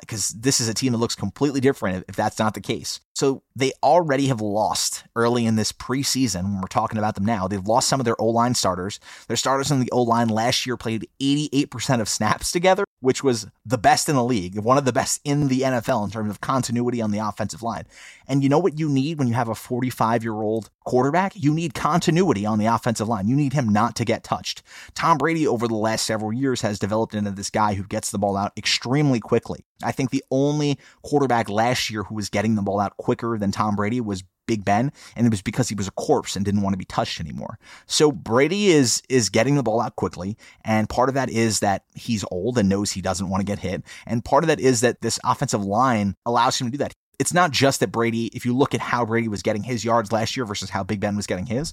Because 0.00 0.32
uh, 0.32 0.38
this 0.40 0.60
is 0.60 0.68
a 0.68 0.74
team 0.74 0.92
that 0.92 0.98
looks 0.98 1.14
completely 1.14 1.60
different 1.60 2.04
if 2.08 2.16
that's 2.16 2.38
not 2.38 2.54
the 2.54 2.60
case. 2.60 3.00
So 3.20 3.42
they 3.54 3.72
already 3.82 4.28
have 4.28 4.40
lost 4.40 5.04
early 5.14 5.44
in 5.44 5.56
this 5.56 5.72
preseason 5.72 6.44
when 6.44 6.62
we're 6.62 6.68
talking 6.68 6.96
about 6.96 7.16
them 7.16 7.24
now. 7.26 7.46
They've 7.46 7.62
lost 7.62 7.86
some 7.86 8.00
of 8.00 8.04
their 8.04 8.20
O 8.20 8.26
line 8.26 8.54
starters. 8.54 8.98
Their 9.28 9.36
starters 9.36 9.70
on 9.70 9.80
the 9.80 9.90
O 9.92 10.02
line 10.02 10.28
last 10.28 10.64
year 10.64 10.78
played 10.78 11.06
88% 11.20 12.00
of 12.00 12.08
snaps 12.08 12.50
together, 12.50 12.84
which 13.00 13.22
was 13.22 13.46
the 13.66 13.76
best 13.76 14.08
in 14.08 14.16
the 14.16 14.24
league, 14.24 14.58
one 14.58 14.78
of 14.78 14.86
the 14.86 14.92
best 14.92 15.20
in 15.22 15.48
the 15.48 15.59
NFL 15.62 16.04
in 16.04 16.10
terms 16.10 16.30
of 16.30 16.40
continuity 16.40 17.00
on 17.00 17.10
the 17.10 17.18
offensive 17.18 17.62
line. 17.62 17.84
And 18.26 18.42
you 18.42 18.48
know 18.48 18.58
what 18.58 18.78
you 18.78 18.88
need 18.88 19.18
when 19.18 19.28
you 19.28 19.34
have 19.34 19.48
a 19.48 19.54
45 19.54 20.22
year 20.22 20.34
old 20.34 20.70
quarterback? 20.84 21.32
You 21.34 21.52
need 21.52 21.74
continuity 21.74 22.46
on 22.46 22.58
the 22.58 22.66
offensive 22.66 23.08
line. 23.08 23.28
You 23.28 23.36
need 23.36 23.52
him 23.52 23.68
not 23.68 23.96
to 23.96 24.04
get 24.04 24.24
touched. 24.24 24.62
Tom 24.94 25.18
Brady, 25.18 25.46
over 25.46 25.66
the 25.66 25.74
last 25.74 26.06
several 26.06 26.32
years, 26.32 26.60
has 26.62 26.78
developed 26.78 27.14
into 27.14 27.30
this 27.30 27.50
guy 27.50 27.74
who 27.74 27.84
gets 27.84 28.10
the 28.10 28.18
ball 28.18 28.36
out 28.36 28.52
extremely 28.56 29.20
quickly. 29.20 29.64
I 29.82 29.92
think 29.92 30.10
the 30.10 30.24
only 30.30 30.78
quarterback 31.02 31.48
last 31.48 31.90
year 31.90 32.04
who 32.04 32.14
was 32.14 32.28
getting 32.28 32.54
the 32.54 32.62
ball 32.62 32.80
out 32.80 32.96
quicker 32.96 33.38
than 33.38 33.50
Tom 33.50 33.76
Brady 33.76 34.00
was 34.00 34.22
Big 34.50 34.64
Ben, 34.64 34.90
and 35.14 35.28
it 35.28 35.30
was 35.30 35.42
because 35.42 35.68
he 35.68 35.76
was 35.76 35.86
a 35.86 35.92
corpse 35.92 36.34
and 36.34 36.44
didn't 36.44 36.62
want 36.62 36.72
to 36.72 36.78
be 36.78 36.84
touched 36.84 37.20
anymore. 37.20 37.56
So 37.86 38.10
Brady 38.10 38.70
is 38.70 39.00
is 39.08 39.28
getting 39.28 39.54
the 39.54 39.62
ball 39.62 39.80
out 39.80 39.94
quickly, 39.94 40.36
and 40.64 40.88
part 40.88 41.08
of 41.08 41.14
that 41.14 41.30
is 41.30 41.60
that 41.60 41.84
he's 41.94 42.24
old 42.32 42.58
and 42.58 42.68
knows 42.68 42.90
he 42.90 43.00
doesn't 43.00 43.28
want 43.28 43.42
to 43.42 43.44
get 43.44 43.60
hit, 43.60 43.84
and 44.06 44.24
part 44.24 44.42
of 44.42 44.48
that 44.48 44.58
is 44.58 44.80
that 44.80 45.02
this 45.02 45.20
offensive 45.24 45.64
line 45.64 46.16
allows 46.26 46.60
him 46.60 46.66
to 46.66 46.72
do 46.72 46.78
that. 46.78 46.92
It's 47.20 47.32
not 47.32 47.52
just 47.52 47.78
that 47.78 47.92
Brady, 47.92 48.26
if 48.34 48.44
you 48.44 48.56
look 48.56 48.74
at 48.74 48.80
how 48.80 49.04
Brady 49.04 49.28
was 49.28 49.42
getting 49.42 49.62
his 49.62 49.84
yards 49.84 50.10
last 50.10 50.36
year 50.36 50.44
versus 50.44 50.70
how 50.70 50.82
Big 50.82 50.98
Ben 50.98 51.14
was 51.14 51.28
getting 51.28 51.46
his, 51.46 51.72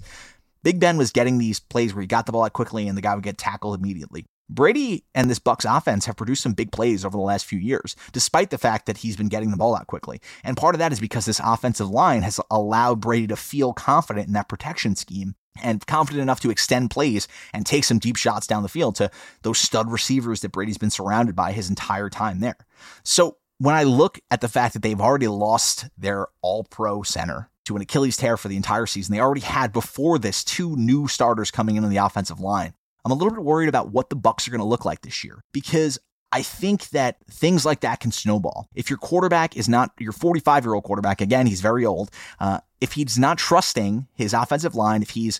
Big 0.61 0.79
Ben 0.79 0.97
was 0.97 1.11
getting 1.11 1.39
these 1.39 1.59
plays 1.59 1.95
where 1.95 2.01
he 2.01 2.07
got 2.07 2.27
the 2.27 2.31
ball 2.31 2.43
out 2.43 2.53
quickly 2.53 2.87
and 2.87 2.95
the 2.95 3.01
guy 3.01 3.15
would 3.15 3.23
get 3.23 3.39
tackled 3.39 3.79
immediately. 3.79 4.25
Brady 4.49 5.03
and 5.13 5.29
this 5.29 5.39
Bucks 5.39 5.65
offense 5.65 6.05
have 6.05 6.15
produced 6.15 6.43
some 6.43 6.53
big 6.53 6.71
plays 6.71 7.03
over 7.03 7.17
the 7.17 7.23
last 7.23 7.45
few 7.45 7.59
years, 7.59 7.95
despite 8.13 8.49
the 8.49 8.57
fact 8.57 8.85
that 8.85 8.97
he's 8.97 9.17
been 9.17 9.27
getting 9.27 9.51
the 9.51 9.57
ball 9.57 9.75
out 9.75 9.87
quickly. 9.87 10.21
And 10.43 10.55
part 10.55 10.75
of 10.75 10.79
that 10.79 10.91
is 10.91 10.99
because 10.99 11.25
this 11.25 11.41
offensive 11.43 11.89
line 11.89 12.21
has 12.21 12.39
allowed 12.49 13.01
Brady 13.01 13.27
to 13.27 13.35
feel 13.35 13.73
confident 13.73 14.27
in 14.27 14.33
that 14.33 14.49
protection 14.49 14.95
scheme 14.95 15.35
and 15.61 15.85
confident 15.85 16.21
enough 16.21 16.39
to 16.41 16.49
extend 16.49 16.91
plays 16.91 17.27
and 17.53 17.65
take 17.65 17.83
some 17.83 17.99
deep 17.99 18.15
shots 18.15 18.47
down 18.47 18.63
the 18.63 18.69
field 18.69 18.95
to 18.95 19.11
those 19.41 19.57
stud 19.57 19.91
receivers 19.91 20.41
that 20.41 20.51
Brady's 20.51 20.77
been 20.77 20.91
surrounded 20.91 21.35
by 21.35 21.51
his 21.51 21.69
entire 21.69 22.09
time 22.09 22.39
there. 22.39 22.57
So 23.03 23.37
when 23.57 23.75
I 23.75 23.83
look 23.83 24.19
at 24.29 24.41
the 24.41 24.47
fact 24.47 24.73
that 24.73 24.81
they've 24.81 25.01
already 25.01 25.27
lost 25.27 25.89
their 25.97 26.27
all 26.41 26.63
pro 26.63 27.03
center 27.03 27.49
to 27.65 27.75
an 27.75 27.81
Achilles 27.81 28.17
tear 28.17 28.37
for 28.37 28.47
the 28.47 28.55
entire 28.55 28.85
season, 28.85 29.13
they 29.13 29.21
already 29.21 29.41
had 29.41 29.73
before 29.73 30.19
this 30.19 30.43
two 30.43 30.75
new 30.75 31.07
starters 31.07 31.51
coming 31.51 31.75
in 31.75 31.83
on 31.83 31.89
the 31.89 31.97
offensive 31.97 32.39
line. 32.39 32.73
I'm 33.07 33.11
a 33.11 33.15
little 33.15 33.31
bit 33.31 33.45
worried 33.45 33.69
about 33.69 33.93
what 33.93 34.09
the 34.09 34.17
Bucks 34.17 34.49
are 34.49 34.51
going 34.51 34.59
to 34.59 34.67
look 34.67 34.83
like 34.83 34.99
this 34.99 35.23
year 35.23 35.41
because 35.53 35.97
I 36.33 36.41
think 36.41 36.89
that 36.89 37.25
things 37.31 37.65
like 37.65 37.79
that 37.79 38.01
can 38.01 38.11
snowball. 38.11 38.67
If 38.75 38.89
your 38.89 38.97
quarterback 38.97 39.55
is 39.55 39.69
not 39.69 39.91
your 39.97 40.11
45 40.11 40.65
year 40.65 40.73
old 40.73 40.83
quarterback, 40.83 41.21
again, 41.21 41.47
he's 41.47 41.61
very 41.61 41.85
old. 41.85 42.11
Uh, 42.37 42.59
if 42.81 42.91
he's 42.91 43.17
not 43.17 43.37
trusting 43.37 44.07
his 44.13 44.33
offensive 44.33 44.75
line, 44.75 45.01
if 45.01 45.11
he's 45.11 45.39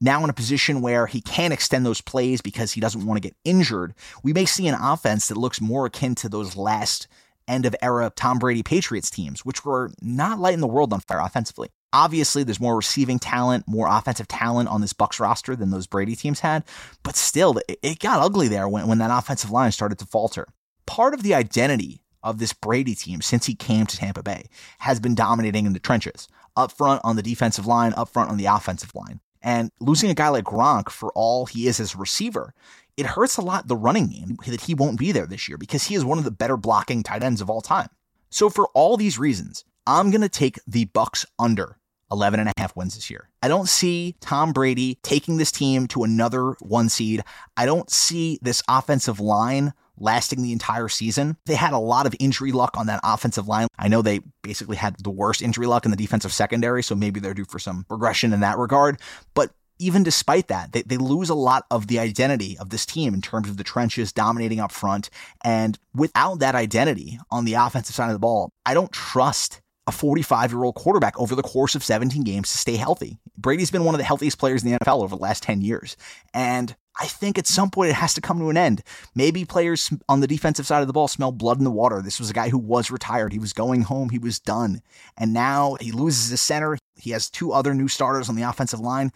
now 0.00 0.24
in 0.24 0.30
a 0.30 0.32
position 0.32 0.80
where 0.80 1.06
he 1.06 1.20
can't 1.20 1.52
extend 1.52 1.84
those 1.84 2.00
plays 2.00 2.40
because 2.40 2.72
he 2.72 2.80
doesn't 2.80 3.04
want 3.04 3.20
to 3.20 3.28
get 3.28 3.36
injured, 3.44 3.92
we 4.22 4.32
may 4.32 4.46
see 4.46 4.66
an 4.66 4.80
offense 4.80 5.28
that 5.28 5.36
looks 5.36 5.60
more 5.60 5.84
akin 5.84 6.14
to 6.14 6.30
those 6.30 6.56
last 6.56 7.08
end 7.48 7.66
of 7.66 7.74
era 7.82 8.12
Tom 8.14 8.38
Brady 8.38 8.62
Patriots 8.62 9.10
teams, 9.10 9.44
which 9.44 9.64
were 9.64 9.90
not 10.00 10.38
lighting 10.38 10.60
the 10.60 10.66
world 10.66 10.92
on 10.92 11.00
fire 11.00 11.20
offensively. 11.20 11.68
Obviously, 11.92 12.42
there's 12.42 12.60
more 12.60 12.76
receiving 12.76 13.18
talent, 13.18 13.64
more 13.66 13.88
offensive 13.88 14.28
talent 14.28 14.68
on 14.68 14.80
this 14.80 14.92
Bucks 14.92 15.18
roster 15.18 15.56
than 15.56 15.70
those 15.70 15.86
Brady 15.86 16.16
teams 16.16 16.40
had, 16.40 16.64
but 17.02 17.16
still, 17.16 17.60
it 17.68 17.98
got 18.00 18.20
ugly 18.20 18.48
there 18.48 18.68
when, 18.68 18.86
when 18.86 18.98
that 18.98 19.16
offensive 19.16 19.50
line 19.50 19.72
started 19.72 19.98
to 20.00 20.06
falter. 20.06 20.46
Part 20.86 21.14
of 21.14 21.22
the 21.22 21.34
identity 21.34 22.02
of 22.22 22.38
this 22.38 22.52
Brady 22.52 22.94
team 22.94 23.22
since 23.22 23.46
he 23.46 23.54
came 23.54 23.86
to 23.86 23.96
Tampa 23.96 24.22
Bay 24.22 24.46
has 24.80 25.00
been 25.00 25.14
dominating 25.14 25.64
in 25.64 25.72
the 25.72 25.78
trenches, 25.78 26.28
up 26.56 26.72
front 26.72 27.00
on 27.04 27.16
the 27.16 27.22
defensive 27.22 27.66
line, 27.66 27.94
up 27.94 28.08
front 28.08 28.30
on 28.30 28.36
the 28.36 28.46
offensive 28.46 28.94
line. 28.94 29.20
And 29.42 29.70
losing 29.80 30.10
a 30.10 30.14
guy 30.14 30.28
like 30.28 30.44
Gronk 30.44 30.90
for 30.90 31.12
all 31.14 31.46
he 31.46 31.68
is 31.68 31.78
as 31.78 31.94
a 31.94 31.98
receiver, 31.98 32.52
it 32.96 33.06
hurts 33.06 33.36
a 33.36 33.42
lot 33.42 33.68
the 33.68 33.76
running 33.76 34.08
game 34.08 34.36
that 34.46 34.62
he 34.62 34.74
won't 34.74 34.98
be 34.98 35.12
there 35.12 35.26
this 35.26 35.48
year 35.48 35.58
because 35.58 35.84
he 35.84 35.94
is 35.94 36.04
one 36.04 36.18
of 36.18 36.24
the 36.24 36.30
better 36.30 36.56
blocking 36.56 37.02
tight 37.02 37.22
ends 37.22 37.40
of 37.40 37.50
all 37.50 37.60
time. 37.60 37.88
So 38.30 38.50
for 38.50 38.68
all 38.74 38.96
these 38.96 39.18
reasons, 39.18 39.64
I'm 39.86 40.10
going 40.10 40.22
to 40.22 40.28
take 40.28 40.58
the 40.66 40.86
Bucks 40.86 41.24
under 41.38 41.78
11 42.10 42.40
and 42.40 42.48
a 42.48 42.52
half 42.58 42.74
wins 42.76 42.94
this 42.94 43.10
year. 43.10 43.28
I 43.42 43.48
don't 43.48 43.68
see 43.68 44.16
Tom 44.20 44.52
Brady 44.52 44.98
taking 45.02 45.36
this 45.36 45.52
team 45.52 45.86
to 45.88 46.04
another 46.04 46.52
one 46.60 46.88
seed. 46.88 47.22
I 47.56 47.66
don't 47.66 47.90
see 47.90 48.38
this 48.42 48.62
offensive 48.68 49.20
line 49.20 49.72
lasting 49.98 50.42
the 50.42 50.52
entire 50.52 50.88
season. 50.88 51.36
They 51.46 51.54
had 51.54 51.72
a 51.72 51.78
lot 51.78 52.06
of 52.06 52.14
injury 52.20 52.52
luck 52.52 52.76
on 52.76 52.86
that 52.86 53.00
offensive 53.02 53.48
line. 53.48 53.68
I 53.78 53.88
know 53.88 54.02
they 54.02 54.20
basically 54.42 54.76
had 54.76 54.96
the 55.02 55.10
worst 55.10 55.42
injury 55.42 55.66
luck 55.66 55.84
in 55.84 55.90
the 55.90 55.96
defensive 55.96 56.32
secondary, 56.32 56.82
so 56.82 56.94
maybe 56.94 57.18
they're 57.20 57.34
due 57.34 57.46
for 57.46 57.58
some 57.58 57.86
regression 57.88 58.32
in 58.32 58.40
that 58.40 58.58
regard. 58.58 59.00
But 59.34 59.52
even 59.78 60.02
despite 60.02 60.48
that, 60.48 60.72
they, 60.72 60.82
they 60.82 60.96
lose 60.96 61.28
a 61.28 61.34
lot 61.34 61.64
of 61.70 61.86
the 61.86 61.98
identity 61.98 62.56
of 62.58 62.70
this 62.70 62.86
team 62.86 63.14
in 63.14 63.20
terms 63.20 63.48
of 63.48 63.56
the 63.56 63.64
trenches 63.64 64.12
dominating 64.12 64.60
up 64.60 64.72
front. 64.72 65.10
And 65.44 65.78
without 65.94 66.38
that 66.40 66.54
identity 66.54 67.18
on 67.30 67.44
the 67.44 67.54
offensive 67.54 67.94
side 67.94 68.08
of 68.08 68.14
the 68.14 68.18
ball, 68.18 68.52
I 68.64 68.74
don't 68.74 68.92
trust 68.92 69.60
a 69.86 69.92
45 69.92 70.52
year 70.52 70.64
old 70.64 70.74
quarterback 70.74 71.18
over 71.18 71.34
the 71.34 71.42
course 71.42 71.74
of 71.74 71.84
17 71.84 72.24
games 72.24 72.50
to 72.50 72.58
stay 72.58 72.76
healthy. 72.76 73.18
Brady's 73.36 73.70
been 73.70 73.84
one 73.84 73.94
of 73.94 73.98
the 73.98 74.04
healthiest 74.04 74.38
players 74.38 74.64
in 74.64 74.72
the 74.72 74.78
NFL 74.78 75.02
over 75.02 75.14
the 75.14 75.22
last 75.22 75.42
10 75.42 75.60
years. 75.60 75.96
And 76.34 76.74
I 76.98 77.06
think 77.06 77.38
at 77.38 77.46
some 77.46 77.70
point 77.70 77.90
it 77.90 77.94
has 77.94 78.14
to 78.14 78.20
come 78.20 78.38
to 78.38 78.48
an 78.48 78.56
end. 78.56 78.82
Maybe 79.14 79.44
players 79.44 79.92
on 80.08 80.20
the 80.20 80.26
defensive 80.26 80.66
side 80.66 80.80
of 80.80 80.86
the 80.86 80.92
ball 80.92 81.08
smell 81.08 81.30
blood 81.30 81.58
in 81.58 81.64
the 81.64 81.70
water. 81.70 82.00
This 82.02 82.18
was 82.18 82.30
a 82.30 82.34
guy 82.34 82.48
who 82.48 82.58
was 82.58 82.90
retired. 82.90 83.32
He 83.32 83.38
was 83.38 83.52
going 83.52 83.82
home. 83.82 84.08
He 84.08 84.18
was 84.18 84.40
done. 84.40 84.80
And 85.16 85.32
now 85.32 85.76
he 85.80 85.92
loses 85.92 86.30
his 86.30 86.40
center. 86.40 86.78
He 86.96 87.10
has 87.10 87.28
two 87.28 87.52
other 87.52 87.74
new 87.74 87.88
starters 87.88 88.28
on 88.28 88.34
the 88.34 88.42
offensive 88.42 88.80
line 88.80 89.12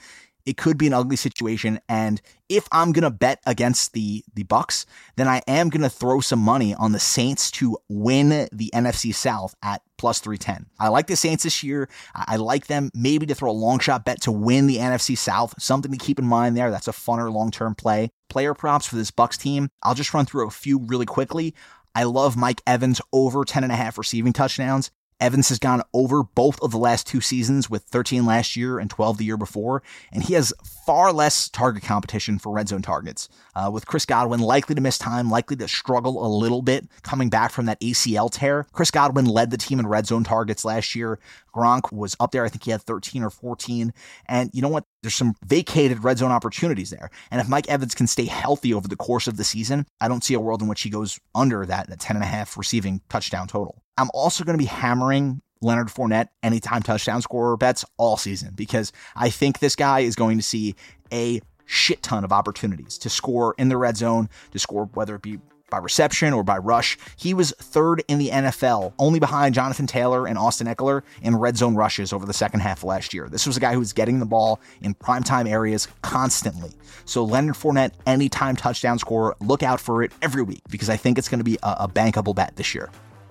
it 0.51 0.57
could 0.57 0.77
be 0.77 0.89
an 0.89 0.93
ugly 0.93 1.15
situation. 1.15 1.79
And 1.89 2.21
if 2.49 2.67
I'm 2.73 2.91
gonna 2.91 3.13
bet 3.13 3.41
against 3.47 3.93
the 3.93 4.25
the 4.35 4.43
Bucks, 4.43 4.85
then 5.15 5.29
I 5.29 5.43
am 5.47 5.69
gonna 5.69 5.89
throw 5.89 6.19
some 6.19 6.41
money 6.41 6.75
on 6.75 6.91
the 6.91 6.99
Saints 6.99 7.53
to 7.53 7.79
win 7.89 8.49
the 8.51 8.69
NFC 8.75 9.15
South 9.15 9.55
at 9.63 9.83
plus 9.97 10.19
310. 10.19 10.67
I 10.81 10.89
like 10.89 11.07
the 11.07 11.15
Saints 11.15 11.45
this 11.45 11.63
year. 11.63 11.89
I 12.17 12.35
like 12.35 12.67
them 12.67 12.91
maybe 12.95 13.27
to 13.27 13.35
throw 13.37 13.49
a 13.49 13.53
long 13.53 13.79
shot 13.79 14.05
bet 14.05 14.23
to 14.23 14.33
win 14.33 14.67
the 14.67 14.79
NFC 14.79 15.17
South. 15.17 15.55
Something 15.63 15.93
to 15.93 15.99
keep 15.99 16.19
in 16.19 16.27
mind 16.27 16.57
there. 16.57 16.73
That's 16.73 16.89
a 16.89 16.93
funner 16.93 17.33
long 17.33 17.53
term 17.53 17.77
play. 17.77 18.11
Player 18.29 18.53
props 18.53 18.87
for 18.87 18.97
this 18.97 19.13
Bucks 19.13 19.39
team. 19.39 19.69
I'll 19.85 19.95
just 19.95 20.13
run 20.13 20.27
through 20.27 20.49
a 20.49 20.51
few 20.51 20.81
really 20.81 21.07
quickly. 21.07 21.55
I 21.95 22.05
love 22.05 22.37
Mike 22.37 22.61
Evans 22.67 23.01
over 23.13 23.45
10 23.45 23.63
and 23.63 23.73
a 23.73 23.77
half 23.77 23.99
receiving 23.99 24.33
touchdowns 24.33 24.91
Evans 25.21 25.49
has 25.51 25.59
gone 25.59 25.83
over 25.93 26.23
both 26.23 26.61
of 26.63 26.71
the 26.71 26.79
last 26.79 27.07
two 27.07 27.21
seasons 27.21 27.69
with 27.69 27.83
13 27.85 28.25
last 28.25 28.57
year 28.57 28.79
and 28.79 28.89
12 28.89 29.19
the 29.19 29.25
year 29.25 29.37
before, 29.37 29.83
and 30.13 30.23
he 30.23 30.35
has 30.35 30.53
far 30.87 31.13
less 31.13 31.49
target 31.49 31.83
competition 31.83 32.39
for 32.39 32.53
red 32.53 32.69
zone 32.69 32.83
targets. 32.83 33.29
Uh, 33.55 33.71
with 33.73 33.87
Chris 33.87 34.07
Godwin 34.07 34.41
likely 34.41 34.75
to 34.75 34.81
miss 34.81 34.99
time, 34.99 35.31
likely 35.31 35.57
to 35.57 35.69
struggle 35.69 36.25
a 36.25 36.29
little 36.29 36.63
bit 36.63 36.89
coming 37.03 37.29
back 37.29 37.51
from 37.51 37.67
that 37.67 37.81
ACL 37.81 38.31
tear. 38.31 38.67
Chris 38.73 38.91
Godwin 38.91 39.27
led 39.27 39.51
the 39.51 39.59
team 39.59 39.79
in 39.79 39.87
red 39.87 40.07
zone 40.07 40.25
targets 40.25 40.65
last 40.65 40.95
year. 40.95 41.19
Gronk 41.55 41.93
was 41.93 42.17
up 42.21 42.33
there. 42.33 42.45
I 42.45 42.49
think 42.49 42.65
he 42.65 42.71
had 42.71 42.83
13 42.83 43.23
or 43.23 43.31
14. 43.31 43.93
And 44.27 44.51
you 44.53 44.63
know 44.63 44.69
what? 44.69 44.85
There's 45.03 45.15
some 45.15 45.35
vacated 45.45 46.05
red 46.05 46.19
zone 46.19 46.31
opportunities 46.31 46.91
there. 46.91 47.11
And 47.31 47.41
if 47.41 47.49
Mike 47.49 47.69
Evans 47.69 47.95
can 47.95 48.07
stay 48.07 48.27
healthy 48.27 48.73
over 48.73 48.89
the 48.89 48.97
course 48.97 49.27
of 49.27 49.37
the 49.37 49.45
season, 49.45 49.87
I 50.01 50.09
don't 50.09 50.25
see 50.25 50.35
a 50.35 50.41
world 50.41 50.63
in 50.63 50.69
which 50.69 50.83
he 50.83 50.91
goes 50.91 51.19
under 51.35 51.67
that, 51.67 51.89
that 51.89 52.01
10 52.01 52.17
and 52.17 52.25
a 52.25 52.29
half 52.29 52.57
receiving 52.57 53.01
touchdown 53.09 53.49
total. 53.49 53.83
I'm 54.01 54.11
also 54.15 54.45
going 54.45 54.57
to 54.57 54.63
be 54.63 54.69
hammering 54.69 55.43
Leonard 55.61 55.89
Fournette 55.89 56.29
anytime 56.43 56.83
touchdown 56.83 57.21
scorer 57.21 57.59
bets 57.59 57.85
all 57.99 58.17
season 58.17 58.55
because 58.55 58.93
I 59.15 59.29
think 59.29 59.59
this 59.59 59.77
guy 59.77 60.01
is 60.01 60.17
going 60.17 60.39
to 60.39 60.43
see 60.43 60.75
a 61.13 61.43
shit 61.67 62.03
ton 62.03 62.25
of 62.25 62.33
opportunities 62.33 62.97
to 62.99 63.11
score 63.11 63.55
in 63.59 63.69
the 63.69 63.77
red 63.77 63.99
zone, 63.99 64.31
to 64.53 64.59
score 64.59 64.87
whether 64.95 65.17
it 65.17 65.23
be 65.23 65.39
by 65.69 65.77
reception 65.77 66.33
or 66.33 66.43
by 66.43 66.57
rush. 66.57 66.97
He 67.17 67.35
was 67.35 67.53
third 67.59 68.03
in 68.09 68.19
the 68.19 68.31
NFL, 68.31 68.95
only 68.99 69.21
behind 69.21 69.55
Jonathan 69.55 69.87
Taylor 69.87 70.27
and 70.27 70.39
Austin 70.39 70.67
Ekeler 70.67 71.03
in 71.23 71.37
red 71.37 71.59
zone 71.59 71.77
rushes 71.77 72.13
over 72.13 72.25
the 72.25 72.33
second 72.33 72.61
half 72.61 72.79
of 72.79 72.85
last 72.85 73.13
year. 73.13 73.29
This 73.29 73.47
was 73.47 73.59
a 73.59 73.61
guy 73.61 73.75
who 73.75 73.79
was 73.79 73.93
getting 73.93 74.19
the 74.19 74.27
ball 74.27 74.61
in 74.81 74.95
primetime 74.95 75.49
areas 75.49 75.89
constantly. 76.01 76.73
So 77.05 77.23
Leonard 77.23 77.55
Fournette, 77.55 77.93
anytime 78.07 78.57
touchdown 78.57 78.99
scorer, 78.99 79.37
look 79.41 79.63
out 79.63 79.79
for 79.79 80.03
it 80.03 80.11
every 80.23 80.43
week 80.43 80.63
because 80.71 80.89
I 80.89 80.97
think 80.97 81.19
it's 81.19 81.29
going 81.29 81.39
to 81.41 81.45
be 81.45 81.59
a, 81.63 81.77
a 81.81 81.89
bankable 81.89 82.35
bet 82.35 82.57
this 82.57 82.75
year. 82.75 82.91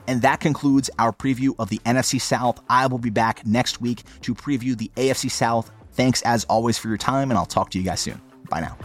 And 0.09 0.23
that 0.23 0.39
concludes 0.39 0.89
our 0.97 1.13
preview 1.13 1.53
of 1.59 1.69
the 1.69 1.77
NFC 1.85 2.19
South. 2.19 2.59
I 2.67 2.87
will 2.87 2.97
be 2.97 3.11
back 3.11 3.45
next 3.45 3.79
week 3.79 4.01
to 4.21 4.33
preview 4.33 4.75
the 4.75 4.89
AFC 4.95 5.29
South. 5.29 5.69
Thanks 5.91 6.23
as 6.23 6.45
always 6.45 6.79
for 6.79 6.87
your 6.87 6.97
time, 6.97 7.29
and 7.29 7.37
I'll 7.37 7.45
talk 7.45 7.69
to 7.71 7.77
you 7.77 7.85
guys 7.85 7.99
soon. 7.99 8.19
Bye 8.49 8.61
now. 8.61 8.75